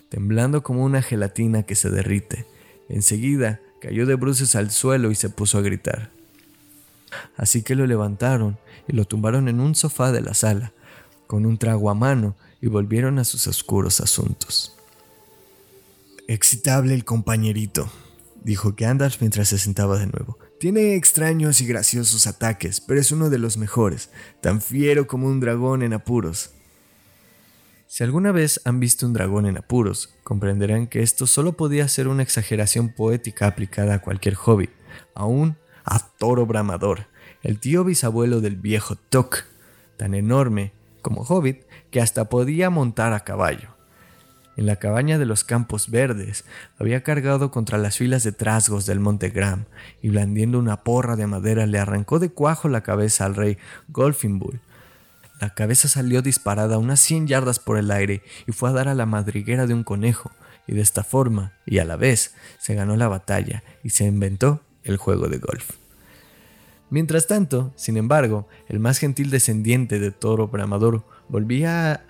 [0.10, 2.48] temblando como una gelatina que se derrite.
[2.90, 6.10] Enseguida cayó de bruces al suelo y se puso a gritar.
[7.36, 10.72] Así que lo levantaron y lo tumbaron en un sofá de la sala,
[11.28, 14.74] con un trago a mano, y volvieron a sus oscuros asuntos.
[16.30, 17.92] Excitable el compañerito,
[18.46, 20.40] dijo Gandalf mientras se sentaba de nuevo.
[20.62, 25.42] Tiene extraños y graciosos ataques, pero es uno de los mejores, tan fiero como un
[25.42, 26.52] dragón en apuros.
[27.94, 32.08] Si alguna vez han visto un dragón en apuros, comprenderán que esto solo podía ser
[32.08, 34.72] una exageración poética aplicada a cualquier hobby,
[35.14, 37.06] aún a Toro Bramador,
[37.44, 39.44] el tío bisabuelo del viejo Tok,
[39.96, 43.70] tan enorme como hobbit que hasta podía montar a caballo
[44.58, 46.46] en la cabaña de los Campos Verdes,
[46.80, 49.66] había cargado contra las filas de trasgos del Monte Gram
[50.02, 53.58] y blandiendo una porra de madera le arrancó de cuajo la cabeza al rey
[53.90, 54.62] Golfinbull.
[55.44, 58.96] La cabeza salió disparada unas 100 yardas por el aire y fue a dar a
[58.96, 60.32] la madriguera de un conejo,
[60.68, 64.62] y de esta forma, y a la vez, se ganó la batalla y se inventó
[64.86, 65.72] el juego de golf.
[66.90, 72.02] Mientras tanto, sin embargo, el más gentil descendiente de Toro Bramador volvía a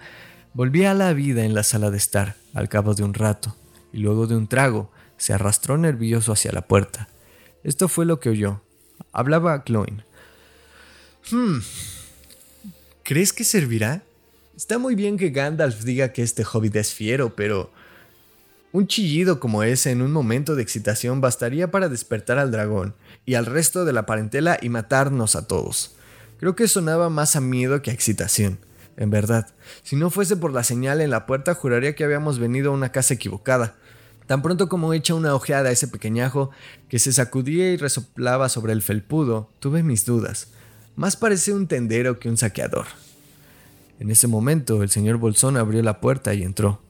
[0.53, 3.55] Volví a la vida en la sala de estar, al cabo de un rato,
[3.91, 7.07] y luego de un trago, se arrastró nervioso hacia la puerta.
[7.63, 8.61] Esto fue lo que oyó.
[9.11, 10.05] Hablaba a Cloyne.
[11.31, 11.61] Hmm.
[13.03, 14.01] ¿Crees que servirá?
[14.55, 17.69] Está muy bien que Gandalf diga que este hobbit es fiero, pero
[18.71, 23.33] un chillido como ese en un momento de excitación bastaría para despertar al dragón y
[23.33, 25.97] al resto de la parentela y matarnos a todos.
[26.39, 28.57] Creo que sonaba más a miedo que a excitación.
[28.95, 29.49] En verdad,
[29.83, 32.93] si no fuese por la señal en la puerta, juraría que habíamos venido a una
[32.93, 33.75] casa equivocada.
[34.27, 36.51] Tan pronto como echa una ojeada a ese pequeñajo
[36.87, 40.52] que se sacudía y resoplaba sobre el felpudo, tuve mis dudas.
[40.95, 42.85] Más parecía un tendero que un saqueador.
[43.99, 46.81] En ese momento, el señor Bolsón abrió la puerta y entró.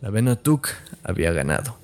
[0.00, 0.68] La Venotuk
[1.02, 1.78] había ganado.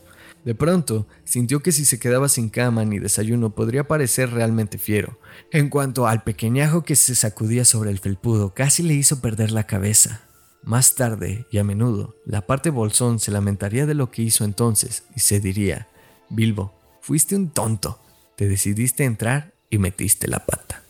[0.44, 5.18] De pronto, sintió que si se quedaba sin cama ni desayuno podría parecer realmente fiero.
[5.50, 9.66] En cuanto al pequeñajo que se sacudía sobre el felpudo, casi le hizo perder la
[9.66, 10.20] cabeza.
[10.62, 15.04] Más tarde, y a menudo, la parte bolsón se lamentaría de lo que hizo entonces
[15.16, 15.88] y se diría,
[16.28, 18.00] Bilbo, fuiste un tonto,
[18.36, 20.83] te decidiste entrar y metiste la pata.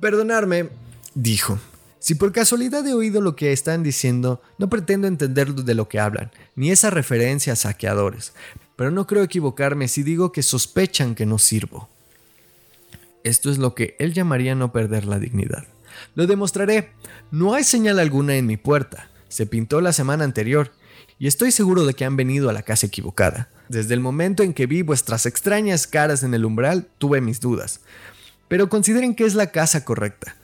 [0.00, 0.68] Perdonarme,
[1.14, 1.58] dijo,
[1.98, 5.98] si por casualidad he oído lo que están diciendo, no pretendo entender de lo que
[5.98, 8.32] hablan, ni esa referencia a saqueadores,
[8.76, 11.88] pero no creo equivocarme si digo que sospechan que no sirvo.
[13.24, 15.66] Esto es lo que él llamaría no perder la dignidad.
[16.14, 16.92] Lo demostraré.
[17.32, 19.10] No hay señal alguna en mi puerta.
[19.28, 20.72] Se pintó la semana anterior,
[21.18, 23.50] y estoy seguro de que han venido a la casa equivocada.
[23.68, 27.80] Desde el momento en que vi vuestras extrañas caras en el umbral, tuve mis dudas.
[28.48, 30.36] Pero consideren que es la casa correcta.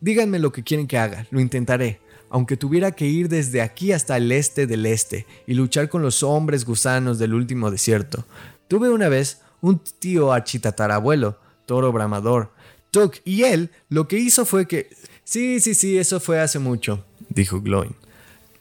[0.00, 4.16] Díganme lo que quieren que haga, lo intentaré, aunque tuviera que ir desde aquí hasta
[4.16, 8.24] el este del este y luchar con los hombres gusanos del último desierto.
[8.68, 12.52] Tuve una vez un tío architatarabuelo, toro bramador,
[12.90, 14.88] Tuk, y él lo que hizo fue que...
[15.24, 17.94] Sí, sí, sí, eso fue hace mucho, dijo Gloin.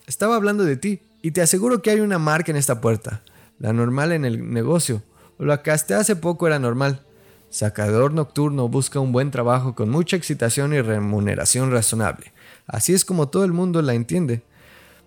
[0.06, 3.22] Estaba hablando de ti, y te aseguro que hay una marca en esta puerta,
[3.60, 5.02] la normal en el negocio,
[5.38, 7.02] o la que hasta hace poco era normal.
[7.50, 12.34] Sacador nocturno busca un buen trabajo con mucha excitación y remuneración razonable.
[12.68, 14.44] Así es como todo el mundo la entiende.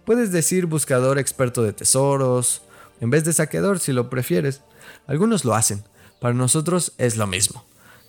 [0.04, 2.62] Puedes decir buscador experto de tesoros,
[3.00, 4.62] en vez de saqueador si lo prefieres.
[5.06, 5.84] Algunos lo hacen.
[6.20, 7.64] Para nosotros es lo mismo.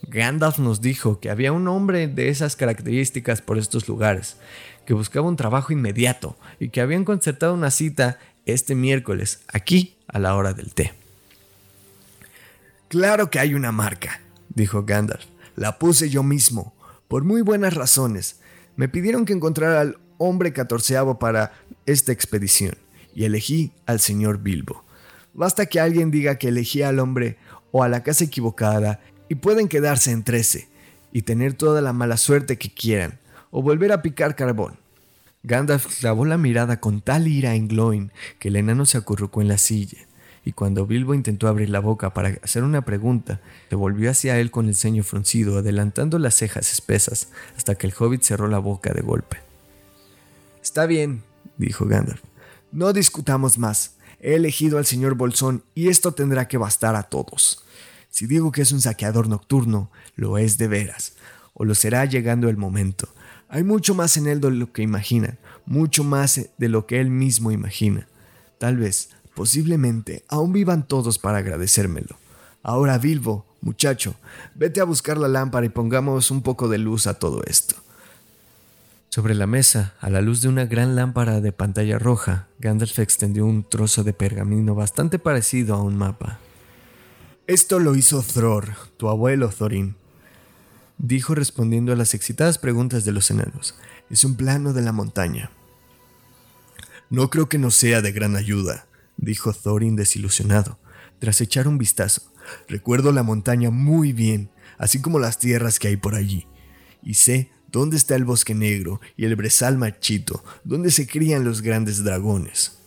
[0.08, 4.38] Gandalf nos dijo que había un hombre de esas características por estos lugares,
[4.86, 10.20] que buscaba un trabajo inmediato y que habían concertado una cita este miércoles, aquí, a
[10.20, 11.01] la hora del té.
[12.92, 14.20] Claro que hay una marca,
[14.50, 15.24] dijo Gandalf.
[15.56, 16.76] La puse yo mismo,
[17.08, 18.42] por muy buenas razones.
[18.76, 21.54] Me pidieron que encontrara al hombre catorceavo para
[21.86, 22.76] esta expedición,
[23.16, 24.84] y elegí al señor Bilbo.
[25.34, 27.38] Basta que alguien diga que elegí al hombre
[27.72, 30.68] o a la casa equivocada, y pueden quedarse en trece,
[31.14, 33.20] y tener toda la mala suerte que quieran,
[33.52, 34.78] o volver a picar carbón.
[35.44, 39.48] Gandalf clavó la mirada con tal ira en Gloin que el enano se acurrucó en
[39.48, 40.00] la silla,
[40.44, 44.50] y cuando Bilbo intentó abrir la boca para hacer una pregunta, se volvió hacia él
[44.50, 48.92] con el ceño fruncido, adelantando las cejas espesas, hasta que el hobbit cerró la boca
[48.94, 49.38] de golpe.
[50.64, 51.24] Está bien,
[51.58, 52.22] dijo Gandalf.
[52.72, 53.98] No discutamos más.
[54.20, 57.64] He elegido al señor Bolsón y esto tendrá que bastar a todos.
[58.10, 61.14] Si digo que es un saqueador nocturno, lo es de veras,
[61.54, 63.10] o lo será llegando el momento.
[63.48, 67.10] Hay mucho más en él de lo que imaginan, mucho más de lo que él
[67.10, 68.08] mismo imagina.
[68.60, 72.18] Tal vez, posiblemente, aún vivan todos para agradecérmelo.
[72.64, 74.16] Ahora, Bilbo, muchacho,
[74.56, 77.76] vete a buscar la lámpara y pongamos un poco de luz a todo esto.
[79.10, 83.46] Sobre la mesa, a la luz de una gran lámpara de pantalla roja, Gandalf extendió
[83.46, 86.40] un trozo de pergamino bastante parecido a un mapa.
[87.46, 89.96] Esto lo hizo Thror, tu abuelo Thorin,
[90.98, 93.76] dijo respondiendo a las excitadas preguntas de los enanos.
[94.10, 95.52] Es un plano de la montaña.
[97.10, 98.86] No creo que no sea de gran ayuda,
[99.22, 100.80] dijo Thorin desilusionado,
[101.20, 102.24] tras echar un vistazo.
[102.68, 106.48] Recuerdo la montaña muy bien, así como las tierras que hay por allí,
[107.04, 111.62] y sé dónde está el bosque negro y el brezal machito, donde se crían los
[111.62, 112.80] grandes dragones.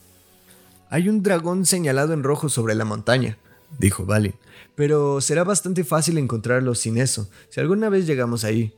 [0.90, 3.38] Hay un dragón señalado en rojo sobre la montaña,
[3.78, 4.34] dijo Balin,
[4.74, 8.74] pero será bastante fácil encontrarlo sin eso, si alguna vez llegamos ahí.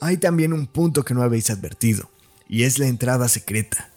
[0.00, 2.10] Hay también un punto que no habéis advertido,
[2.48, 3.91] y es la entrada secreta.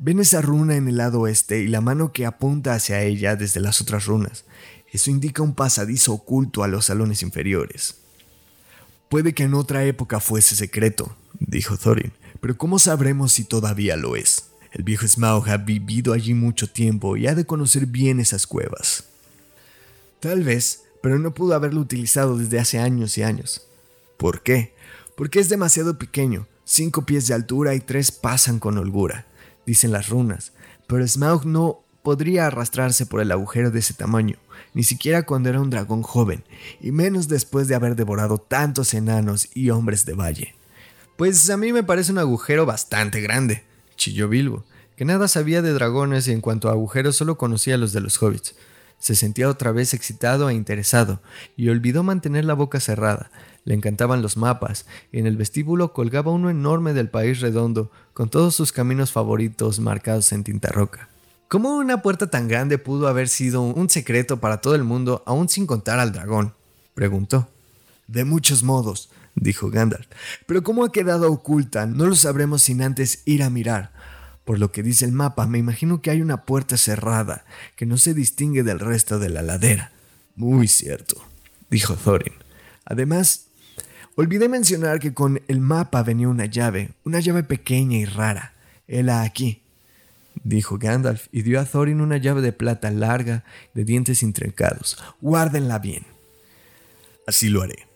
[0.00, 3.60] Ven esa runa en el lado oeste y la mano que apunta hacia ella desde
[3.60, 4.44] las otras runas.
[4.92, 7.96] Eso indica un pasadizo oculto a los salones inferiores.
[9.08, 14.14] Puede que en otra época fuese secreto, dijo Thorin, pero ¿cómo sabremos si todavía lo
[14.14, 14.50] es?
[14.70, 19.04] El viejo Smaug ha vivido allí mucho tiempo y ha de conocer bien esas cuevas.
[20.20, 23.66] Tal vez, pero no pudo haberlo utilizado desde hace años y años.
[24.16, 24.74] ¿Por qué?
[25.16, 29.26] Porque es demasiado pequeño, cinco pies de altura y tres pasan con holgura,
[29.68, 30.52] dicen las runas,
[30.86, 34.38] pero Smaug no podría arrastrarse por el agujero de ese tamaño,
[34.72, 36.42] ni siquiera cuando era un dragón joven,
[36.80, 40.54] y menos después de haber devorado tantos enanos y hombres de valle.
[41.18, 43.62] Pues a mí me parece un agujero bastante grande,
[43.96, 44.64] chilló Bilbo,
[44.96, 48.16] que nada sabía de dragones y en cuanto a agujeros solo conocía los de los
[48.22, 48.54] hobbits.
[48.98, 51.20] Se sentía otra vez excitado e interesado,
[51.56, 53.30] y olvidó mantener la boca cerrada.
[53.64, 58.28] Le encantaban los mapas, y en el vestíbulo colgaba uno enorme del país redondo, con
[58.28, 61.08] todos sus caminos favoritos marcados en tinta roca.
[61.48, 65.48] ¿Cómo una puerta tan grande pudo haber sido un secreto para todo el mundo, aún
[65.48, 66.52] sin contar al dragón?
[66.94, 67.48] preguntó.
[68.06, 70.06] De muchos modos, dijo Gandalf,
[70.46, 73.92] pero cómo ha quedado oculta no lo sabremos sin antes ir a mirar.
[74.48, 77.44] Por lo que dice el mapa, me imagino que hay una puerta cerrada
[77.76, 79.92] que no se distingue del resto de la ladera.
[80.36, 81.22] Muy cierto,
[81.68, 82.32] dijo Thorin.
[82.86, 83.48] Además,
[84.14, 88.54] olvidé mencionar que con el mapa venía una llave, una llave pequeña y rara.
[88.86, 89.60] Hela aquí,
[90.44, 93.44] dijo Gandalf y dio a Thorin una llave de plata larga,
[93.74, 94.96] de dientes intrincados.
[95.20, 96.06] Guárdenla bien.
[97.26, 97.86] Así lo haré,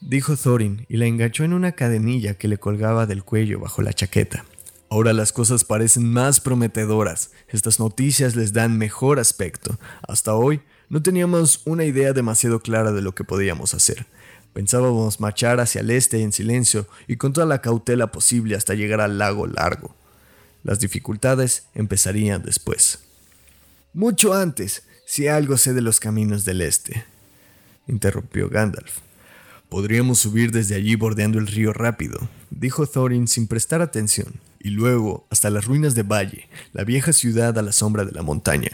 [0.00, 3.92] dijo Thorin y la enganchó en una cadenilla que le colgaba del cuello bajo la
[3.92, 4.44] chaqueta.
[4.92, 7.30] Ahora las cosas parecen más prometedoras.
[7.48, 9.78] Estas noticias les dan mejor aspecto.
[10.06, 14.04] Hasta hoy no teníamos una idea demasiado clara de lo que podíamos hacer.
[14.52, 19.00] Pensábamos marchar hacia el este en silencio y con toda la cautela posible hasta llegar
[19.00, 19.96] al lago largo.
[20.62, 22.98] Las dificultades empezarían después.
[23.94, 27.02] Mucho antes, si algo sé de los caminos del este,
[27.88, 28.98] interrumpió Gandalf.
[29.70, 35.26] Podríamos subir desde allí bordeando el río rápido, dijo Thorin sin prestar atención y luego
[35.30, 38.70] hasta las ruinas de Valle, la vieja ciudad a la sombra de la montaña.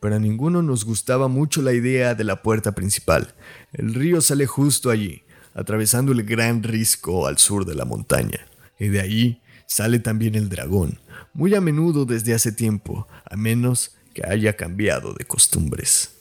[0.00, 3.34] Pero a ninguno nos gustaba mucho la idea de la puerta principal.
[3.72, 5.22] El río sale justo allí,
[5.54, 8.46] atravesando el gran risco al sur de la montaña.
[8.78, 11.00] Y de ahí sale también el dragón,
[11.32, 16.12] muy a menudo desde hace tiempo, a menos que haya cambiado de costumbres.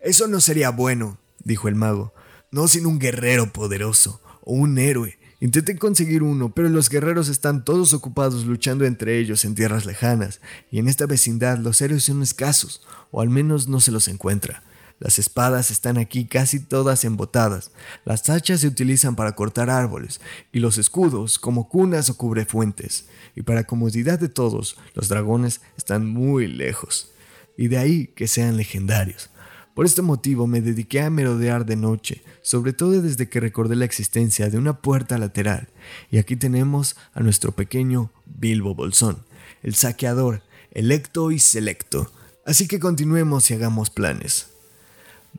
[0.00, 2.12] Eso no sería bueno, dijo el mago,
[2.50, 7.64] no sin un guerrero poderoso o un héroe Intenté conseguir uno, pero los guerreros están
[7.64, 10.40] todos ocupados luchando entre ellos en tierras lejanas,
[10.70, 12.80] y en esta vecindad los héroes son escasos,
[13.10, 14.62] o al menos no se los encuentra.
[15.00, 17.72] Las espadas están aquí casi todas embotadas,
[18.04, 20.20] las hachas se utilizan para cortar árboles,
[20.52, 26.06] y los escudos como cunas o cubrefuentes, y para comodidad de todos, los dragones están
[26.06, 27.10] muy lejos,
[27.58, 29.31] y de ahí que sean legendarios.
[29.74, 33.86] Por este motivo me dediqué a merodear de noche, sobre todo desde que recordé la
[33.86, 35.68] existencia de una puerta lateral.
[36.10, 39.24] Y aquí tenemos a nuestro pequeño Bilbo Bolsón,
[39.62, 40.42] el saqueador,
[40.72, 42.12] electo y selecto.
[42.44, 44.48] Así que continuemos y hagamos planes.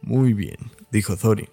[0.02, 0.58] Muy bien,
[0.92, 1.50] dijo Thorin.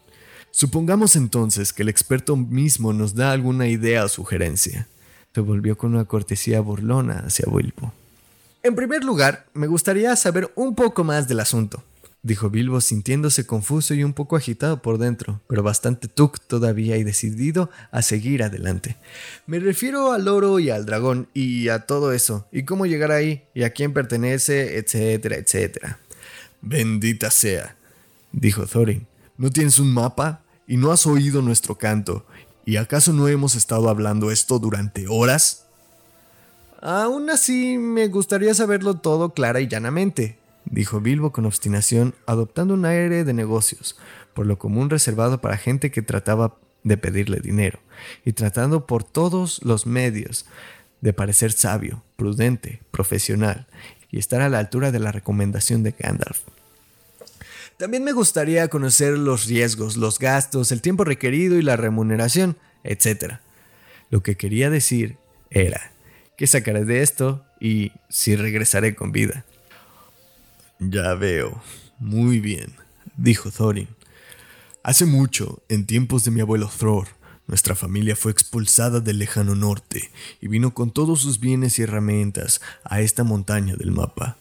[0.51, 4.89] Supongamos entonces que el experto mismo nos da alguna idea o sugerencia.
[5.35, 7.93] Se volvió con una cortesía burlona hacia Bilbo.
[8.63, 11.85] En primer lugar, me gustaría saber un poco más del asunto
[12.23, 17.05] dijo Bilbo sintiéndose confuso y un poco agitado por dentro, pero bastante tuc todavía y
[17.05, 18.97] decidido a seguir adelante.
[19.47, 23.45] Me refiero al oro y al dragón y a todo eso, y cómo llegar ahí,
[23.55, 25.99] y a quién pertenece, etcétera, etcétera.
[26.61, 27.77] Bendita sea,
[28.33, 29.07] dijo Thorin.
[29.39, 30.43] ¿No tienes un mapa?
[30.67, 32.27] ¿Y no has oído nuestro canto?
[32.67, 35.65] ¿Y acaso no hemos estado hablando esto durante horas?
[36.83, 40.39] Aún así, me gustaría saberlo todo clara y llanamente,
[40.71, 43.99] dijo Bilbo con obstinación, adoptando un aire de negocios,
[44.35, 47.81] por lo común reservado para gente que trataba de pedirle dinero,
[48.25, 50.47] y tratando por todos los medios
[51.01, 53.67] de parecer sabio, prudente, profesional,
[54.11, 56.41] y estar a la altura de la recomendación de Gandalf.
[57.77, 63.37] También me gustaría conocer los riesgos, los gastos, el tiempo requerido y la remuneración, etc.
[64.11, 65.17] Lo que quería decir
[65.51, 65.93] era
[66.37, 69.45] que sacaré de esto y si regresaré con vida.
[70.81, 71.63] Ya veo.
[71.99, 72.73] Muy bien,
[73.19, 73.89] dijo Thorin.
[74.83, 77.09] Hace mucho, en tiempos de mi abuelo Thor,
[77.47, 80.11] nuestra familia fue expulsada del lejano norte
[80.41, 84.39] y vino con todos sus bienes y herramientas a esta montaña del mapa.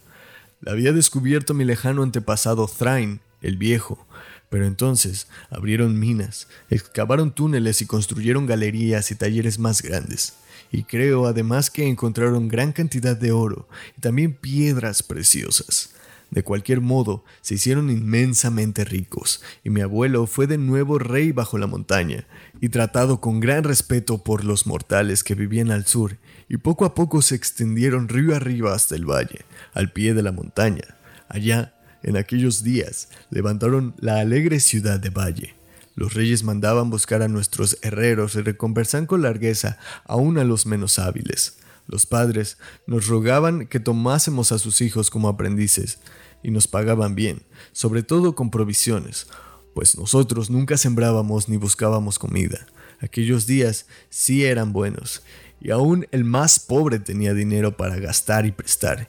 [0.62, 4.06] La había descubierto mi lejano antepasado Thrain, el viejo,
[4.48, 10.32] pero entonces abrieron minas, excavaron túneles y construyeron galerías y talleres más grandes.
[10.72, 13.68] Y creo además que encontraron gran cantidad de oro
[13.98, 15.90] y también piedras preciosas.
[16.30, 21.58] De cualquier modo, se hicieron inmensamente ricos, y mi abuelo fue de nuevo rey bajo
[21.58, 22.26] la montaña,
[22.60, 26.18] y tratado con gran respeto por los mortales que vivían al sur,
[26.48, 30.32] y poco a poco se extendieron río arriba hasta el valle, al pie de la
[30.32, 30.96] montaña.
[31.28, 35.54] Allá, en aquellos días, levantaron la alegre ciudad de Valle.
[35.94, 40.98] Los reyes mandaban buscar a nuestros herreros y reconversan con largueza aún a los menos
[40.98, 41.58] hábiles.
[41.90, 45.98] Los padres nos rogaban que tomásemos a sus hijos como aprendices,
[46.40, 49.26] y nos pagaban bien, sobre todo con provisiones,
[49.74, 52.64] pues nosotros nunca sembrábamos ni buscábamos comida.
[53.00, 55.22] Aquellos días sí eran buenos,
[55.60, 59.08] y aún el más pobre tenía dinero para gastar y prestar,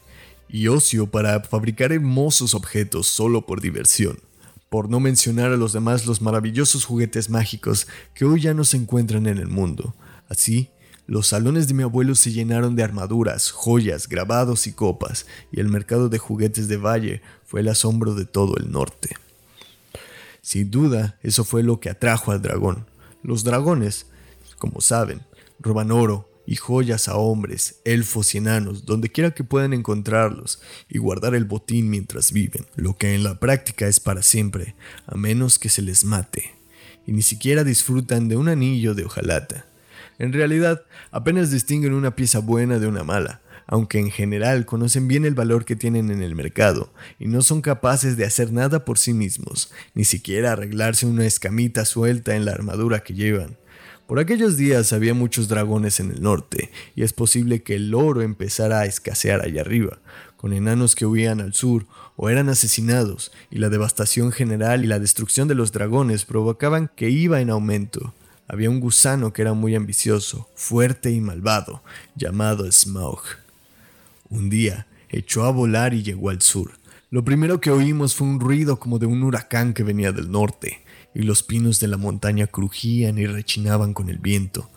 [0.49, 4.17] y ocio para fabricar hermosos objetos solo por diversión,
[4.69, 8.77] por no mencionar a los demás los maravillosos juguetes mágicos que hoy ya no se
[8.77, 9.93] encuentran en el mundo.
[10.27, 10.71] Así,
[11.07, 15.67] los salones de mi abuelo se llenaron de armaduras, joyas, grabados y copas, y el
[15.67, 19.15] mercado de juguetes de Valle fue el asombro de todo el norte.
[20.41, 22.85] Sin duda, eso fue lo que atrajo al dragón.
[23.23, 24.07] Los dragones,
[24.57, 25.21] como saben,
[25.59, 30.97] roban oro y joyas a hombres, elfos y enanos, donde quiera que puedan encontrarlos, y
[30.97, 34.75] guardar el botín mientras viven, lo que en la práctica es para siempre,
[35.05, 36.55] a menos que se les mate.
[37.05, 39.65] Y ni siquiera disfrutan de un anillo de hojalata.
[40.21, 45.25] En realidad, apenas distinguen una pieza buena de una mala, aunque en general conocen bien
[45.25, 48.99] el valor que tienen en el mercado y no son capaces de hacer nada por
[48.99, 53.57] sí mismos, ni siquiera arreglarse una escamita suelta en la armadura que llevan.
[54.05, 58.21] Por aquellos días había muchos dragones en el norte, y es posible que el oro
[58.21, 60.01] empezara a escasear allá arriba,
[60.37, 64.99] con enanos que huían al sur o eran asesinados, y la devastación general y la
[64.99, 68.13] destrucción de los dragones provocaban que iba en aumento
[68.47, 71.83] había un gusano que era muy ambicioso, fuerte y malvado,
[72.15, 73.21] llamado Smaug.
[74.29, 76.71] Un día echó a volar y llegó al sur.
[77.09, 80.83] Lo primero que oímos fue un ruido como de un huracán que venía del norte,
[81.13, 84.69] y los pinos de la montaña crujían y rechinaban con el viento.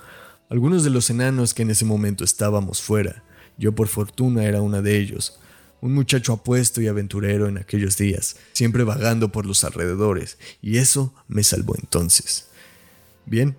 [0.51, 3.23] Algunos de los enanos que en ese momento estábamos fuera,
[3.57, 5.39] yo por fortuna era una de ellos,
[5.81, 11.15] un muchacho apuesto y aventurero en aquellos días, siempre vagando por los alrededores, y eso
[11.29, 12.49] me salvó entonces.
[13.27, 13.57] Bien,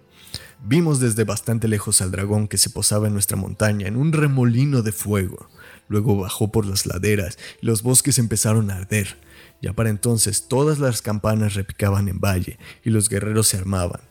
[0.67, 4.81] Vimos desde bastante lejos al dragón que se posaba en nuestra montaña en un remolino
[4.81, 5.47] de fuego.
[5.87, 9.15] Luego bajó por las laderas y los bosques empezaron a arder.
[9.61, 14.01] Ya para entonces todas las campanas repicaban en valle y los guerreros se armaban.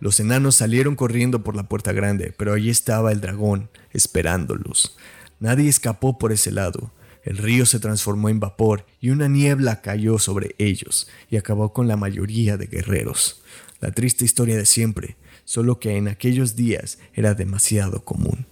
[0.00, 4.96] Los enanos salieron corriendo por la puerta grande, pero allí estaba el dragón, esperándolos.
[5.40, 6.92] Nadie escapó por ese lado.
[7.22, 11.86] El río se transformó en vapor y una niebla cayó sobre ellos y acabó con
[11.86, 13.42] la mayoría de guerreros.
[13.80, 18.46] La triste historia de siempre, solo que en aquellos días era demasiado común.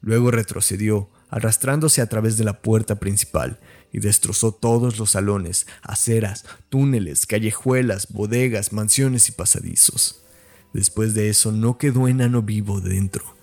[0.00, 3.58] Luego retrocedió, arrastrándose a través de la puerta principal,
[3.92, 10.22] y destrozó todos los salones, aceras, túneles, callejuelas, bodegas, mansiones y pasadizos.
[10.72, 13.36] Después de eso no quedó enano vivo dentro,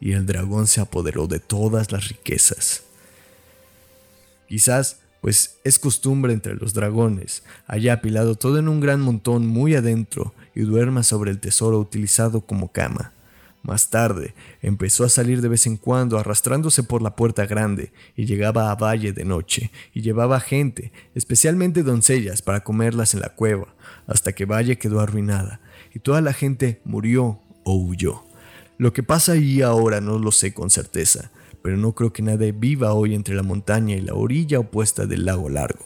[0.00, 2.82] y el dragón se apoderó de todas las riquezas.
[4.48, 9.74] Quizás, pues es costumbre entre los dragones, haya apilado todo en un gran montón muy
[9.74, 13.12] adentro y duerma sobre el tesoro utilizado como cama.
[13.62, 18.24] Más tarde, empezó a salir de vez en cuando arrastrándose por la puerta grande y
[18.24, 23.68] llegaba a Valle de noche y llevaba gente, especialmente doncellas, para comerlas en la cueva,
[24.08, 25.60] hasta que Valle quedó arruinada
[25.94, 28.24] y toda la gente murió o huyó.
[28.78, 31.30] Lo que pasa allí ahora no lo sé con certeza,
[31.62, 35.24] pero no creo que nadie viva hoy entre la montaña y la orilla opuesta del
[35.24, 35.84] lago largo.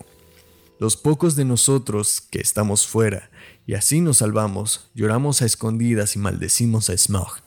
[0.79, 3.31] Los pocos de nosotros que estamos fuera
[3.67, 7.47] y así nos salvamos, lloramos a escondidas y maldecimos a Smog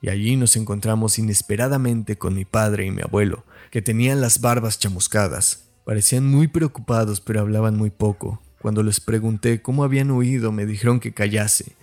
[0.00, 4.78] y allí nos encontramos inesperadamente con mi padre y mi abuelo, que tenían las barbas
[4.78, 5.64] chamuscadas.
[5.84, 8.40] Parecían muy preocupados, pero hablaban muy poco.
[8.60, 11.76] Cuando les pregunté cómo habían huido, me dijeron que callase,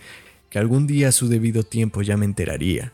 [0.49, 2.93] que algún día a su debido tiempo ya me enteraría.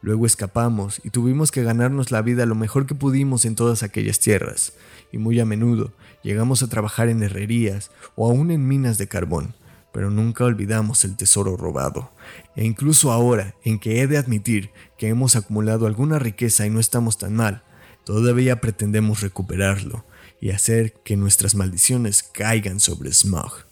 [0.00, 4.20] Luego escapamos y tuvimos que ganarnos la vida lo mejor que pudimos en todas aquellas
[4.20, 4.72] tierras,
[5.12, 5.92] y muy a menudo
[6.26, 9.54] llegamos a trabajar en herrerías o aún en minas de carbón
[9.96, 12.10] pero nunca olvidamos el tesoro robado.
[12.54, 16.80] E incluso ahora, en que he de admitir que hemos acumulado alguna riqueza y no
[16.80, 17.62] estamos tan mal,
[18.04, 20.04] todavía pretendemos recuperarlo
[20.38, 23.64] y hacer que nuestras maldiciones caigan sobre Smog,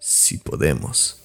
[0.00, 1.22] si podemos.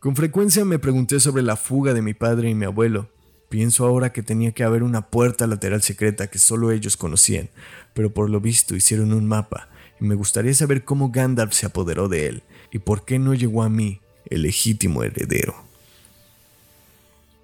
[0.00, 3.10] Con frecuencia me pregunté sobre la fuga de mi padre y mi abuelo.
[3.48, 7.48] Pienso ahora que tenía que haber una puerta lateral secreta que solo ellos conocían,
[7.94, 9.68] pero por lo visto hicieron un mapa
[10.00, 13.62] y me gustaría saber cómo Gandalf se apoderó de él y por qué no llegó
[13.62, 15.56] a mí, el legítimo heredero.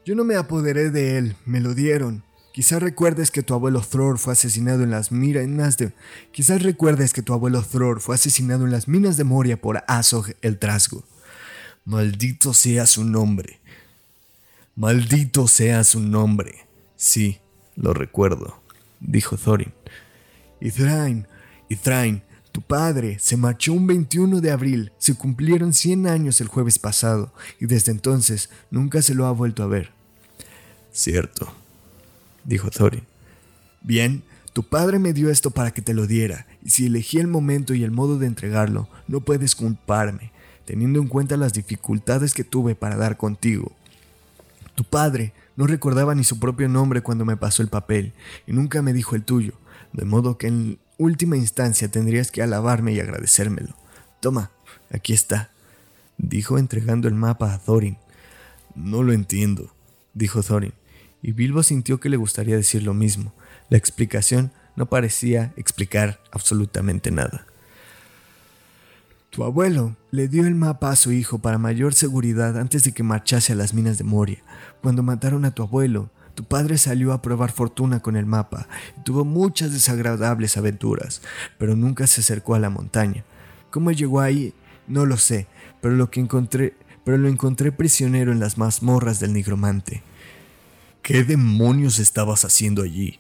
[0.05, 2.23] Yo no me apoderé de él, me lo dieron.
[2.53, 5.93] Quizás recuerdes que tu abuelo Thror fue asesinado en las minas de...
[6.31, 10.27] Quizás recuerdes que tu abuelo Thror fue asesinado en las minas de Moria por Azog
[10.43, 11.05] el Trasgo.
[11.85, 13.61] Maldito sea su nombre.
[14.77, 16.67] Maldito sea su nombre.
[16.97, 17.39] Sí,
[17.77, 18.61] lo recuerdo,
[18.99, 19.73] dijo Thorin.
[20.61, 21.29] Y Thrain,
[21.69, 26.49] y Thrain, tu padre se marchó un 21 de abril, se cumplieron 100 años el
[26.49, 29.93] jueves pasado y desde entonces nunca se lo ha vuelto a ver.
[30.93, 31.53] Cierto,
[32.45, 33.05] dijo Thorin.
[33.81, 37.29] Bien, tu padre me dio esto para que te lo diera, y si elegí el
[37.29, 40.33] momento y el modo de entregarlo, no puedes culparme,
[40.65, 43.73] teniendo en cuenta las dificultades que tuve para dar contigo.
[44.75, 48.13] Tu padre no recordaba ni su propio nombre cuando me pasó el papel,
[48.47, 49.55] y nunca me dijo el tuyo,
[49.93, 53.77] de modo que en última instancia tendrías que alabarme y agradecérmelo.
[54.21, 54.51] Toma,
[54.91, 55.51] aquí está,
[56.19, 57.99] dijo entregando el mapa a Thorin.
[58.75, 59.75] No lo entiendo,
[60.13, 60.75] dijo Thorin,
[61.23, 63.33] y Bilbo sintió que le gustaría decir lo mismo.
[63.71, 67.47] La explicación no parecía explicar absolutamente nada.
[69.35, 73.03] Tu abuelo le dio el mapa a su hijo para mayor seguridad antes de que
[73.03, 74.45] marchase a las minas de Moria.
[74.81, 79.01] Cuando mataron a tu abuelo, tu padre salió a probar fortuna con el mapa y
[79.03, 81.21] tuvo muchas desagradables aventuras,
[81.59, 83.25] pero nunca se acercó a la montaña.
[83.73, 84.55] ¿Cómo llegó ahí?
[84.87, 85.49] No lo sé,
[85.81, 90.05] pero lo encontré, pero lo encontré prisionero en las mazmorras del nigromante.
[91.03, 93.19] ¿Qué demonios estabas haciendo allí?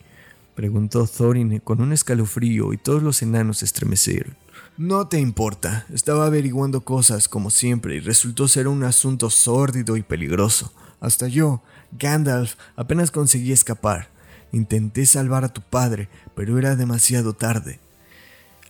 [0.54, 4.43] preguntó Thorin con un escalofrío y todos los enanos estremecieron.
[4.76, 10.02] No te importa, estaba averiguando cosas como siempre y resultó ser un asunto sórdido y
[10.02, 10.72] peligroso.
[10.98, 11.62] Hasta yo,
[11.92, 14.10] Gandalf, apenas conseguí escapar.
[14.50, 17.78] Intenté salvar a tu padre, pero era demasiado tarde.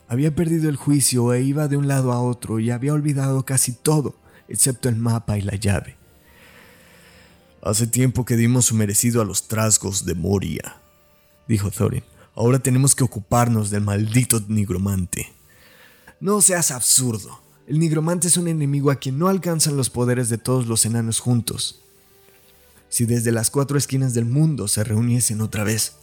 [0.06, 3.72] Había perdido el juicio e iba de un lado a otro y había olvidado casi
[3.72, 4.14] todo,
[4.46, 5.96] excepto el mapa y la llave.
[7.62, 10.76] Hace tiempo que dimos su merecido a los trasgos de Moria,
[11.48, 12.04] dijo Thorin.
[12.34, 15.33] Ahora tenemos que ocuparnos del maldito nigromante.
[16.20, 17.40] No seas absurdo.
[17.66, 21.20] El nigromante es un enemigo a quien no alcanzan los poderes de todos los enanos
[21.20, 21.80] juntos
[22.94, 25.96] si desde las cuatro esquinas del mundo se reuniesen otra vez.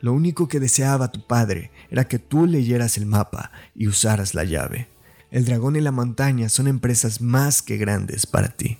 [0.00, 4.42] Lo único que deseaba tu padre era que tú leyeras el mapa y usaras la
[4.42, 4.88] llave.
[5.30, 8.78] El dragón y la montaña son empresas más que grandes para ti.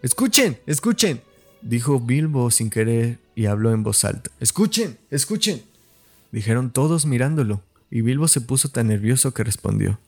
[0.00, 1.20] Escuchen, escuchen,
[1.60, 4.30] dijo Bilbo sin querer y habló en voz alta.
[4.40, 5.64] Escuchen, escuchen,
[6.32, 7.60] dijeron todos mirándolo,
[7.90, 9.98] y Bilbo se puso tan nervioso que respondió.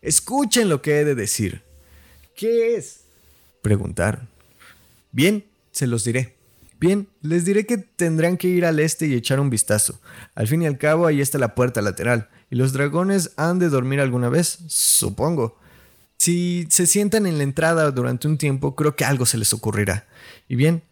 [0.00, 1.62] Escuchen lo que he de decir.
[2.34, 3.00] ¿Qué es?
[3.62, 4.28] preguntaron.
[5.12, 6.34] Bien, se los diré.
[6.80, 10.00] Bien, les diré que tendrán que ir al este y echar un vistazo.
[10.34, 12.28] Al fin y al cabo, ahí está la puerta lateral.
[12.50, 15.58] Y los dragones han de dormir alguna vez, supongo.
[16.16, 20.08] Si se sientan en la entrada durante un tiempo, creo que algo se les ocurrirá.
[20.48, 20.82] Y bien,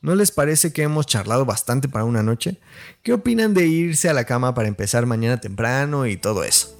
[0.00, 2.60] ¿No les parece que hemos charlado bastante para una noche?
[3.02, 6.78] ¿Qué opinan de irse a la cama para empezar mañana temprano y todo eso?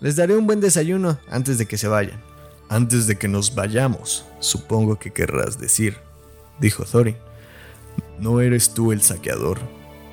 [0.00, 2.20] Les daré un buen desayuno antes de que se vayan.
[2.68, 5.96] Antes de que nos vayamos, supongo que querrás decir,
[6.60, 7.16] dijo Thorin.
[8.20, 9.58] No eres tú el saqueador,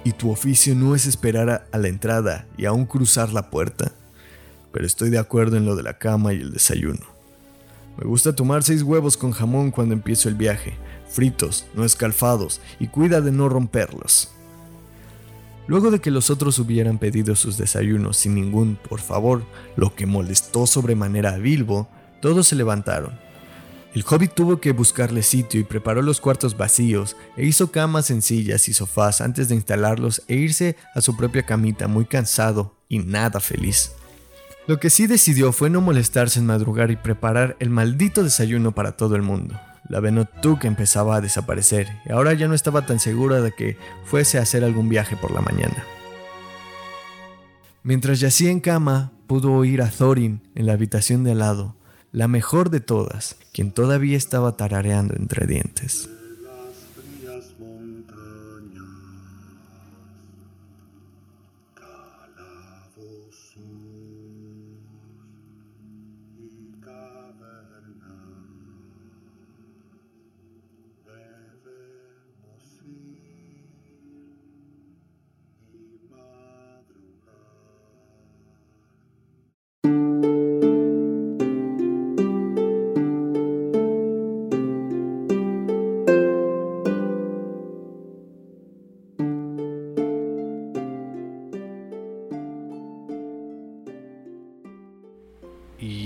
[0.04, 3.92] y tu oficio no es esperar a la entrada y aún cruzar la puerta.
[4.72, 7.06] Pero estoy de acuerdo en lo de la cama y el desayuno.
[7.98, 10.76] Me gusta tomar seis huevos con jamón cuando empiezo el viaje,
[11.12, 14.32] fritos, no escalfados, y cuida de no romperlos.
[15.68, 19.44] Luego de que los otros hubieran pedido sus desayunos sin ningún por favor,
[19.76, 21.88] lo que molestó sobremanera a Bilbo,
[22.22, 23.18] todos se levantaron.
[23.94, 28.70] El hobbit tuvo que buscarle sitio y preparó los cuartos vacíos e hizo camas sencillas
[28.70, 33.42] y sofás antes de instalarlos e irse a su propia camita muy cansado y nada
[33.42, 33.92] feliz.
[34.68, 38.96] Lo que sí decidió fue no molestarse en madrugar y preparar el maldito desayuno para
[38.96, 39.60] todo el mundo.
[39.92, 40.00] La
[40.58, 43.76] que empezaba a desaparecer y ahora ya no estaba tan segura de que
[44.06, 45.84] fuese a hacer algún viaje por la mañana.
[47.84, 51.76] Mientras yacía en cama, pudo oír a Thorin en la habitación de al lado,
[52.14, 56.10] la mejor de todas, quien todavía estaba tarareando entre dientes.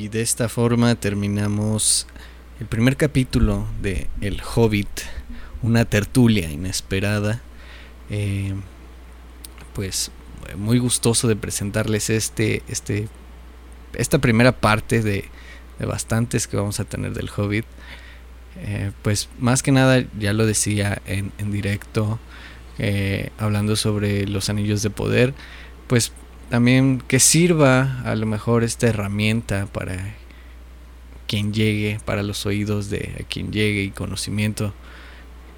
[0.10, 2.08] De esta forma terminamos
[2.60, 4.88] el primer capítulo de El Hobbit,
[5.62, 7.42] una tertulia inesperada.
[8.10, 8.54] Eh,
[9.74, 10.12] pues
[10.58, 13.08] muy gustoso de presentarles este, este,
[13.94, 15.26] esta primera parte de,
[15.80, 17.66] bastantes que vamos a tener del Hobbit.
[18.58, 22.20] Eh, pues más que nada, ya lo decía en, directo,
[22.78, 25.34] eh, hablando sobre los anillos de poder,
[25.88, 26.14] pues
[26.50, 30.16] también que sirva a lo mejor esta herramienta para
[31.28, 34.74] quien llegue, para los oídos de quien llegue y conocimiento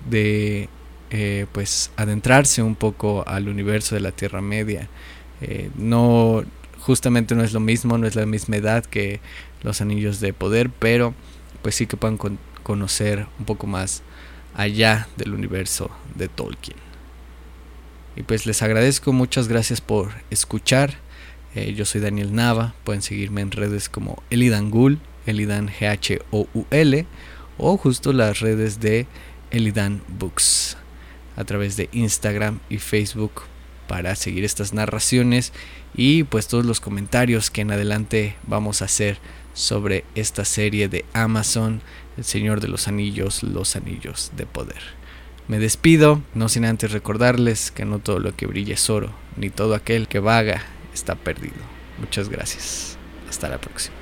[0.10, 0.70] de
[1.10, 4.90] eh, pues adentrarse un poco al universo de la Tierra Media.
[5.42, 6.44] Eh, no,
[6.80, 9.20] justamente no es lo mismo, no es la misma edad que
[9.64, 11.14] los anillos de poder, pero
[11.62, 12.18] pues sí que puedan
[12.64, 14.04] conocer un poco más
[14.56, 16.87] allá del universo de Tolkien.
[18.18, 20.96] Y pues les agradezco, muchas gracias por escuchar.
[21.54, 24.98] Eh, yo soy Daniel Nava, pueden seguirme en redes como Elidangul,
[25.28, 27.06] Elidan G-H-O-U-L,
[27.60, 29.06] o justo las redes de
[29.52, 30.78] Elidan Books,
[31.36, 33.44] a través de Instagram y Facebook
[33.88, 35.54] para seguir estas narraciones
[35.96, 39.20] y pues todos los comentarios que en adelante vamos a hacer
[39.54, 41.82] sobre esta serie de Amazon,
[42.18, 44.82] El Señor de los Anillos, Los Anillos de Poder.
[45.48, 49.50] Me despido, no sin antes recordarles que no todo lo que brilla es oro, ni
[49.50, 51.56] todo aquel que vaga está perdido.
[52.00, 52.98] Muchas gracias.
[53.30, 53.97] Hasta la próxima.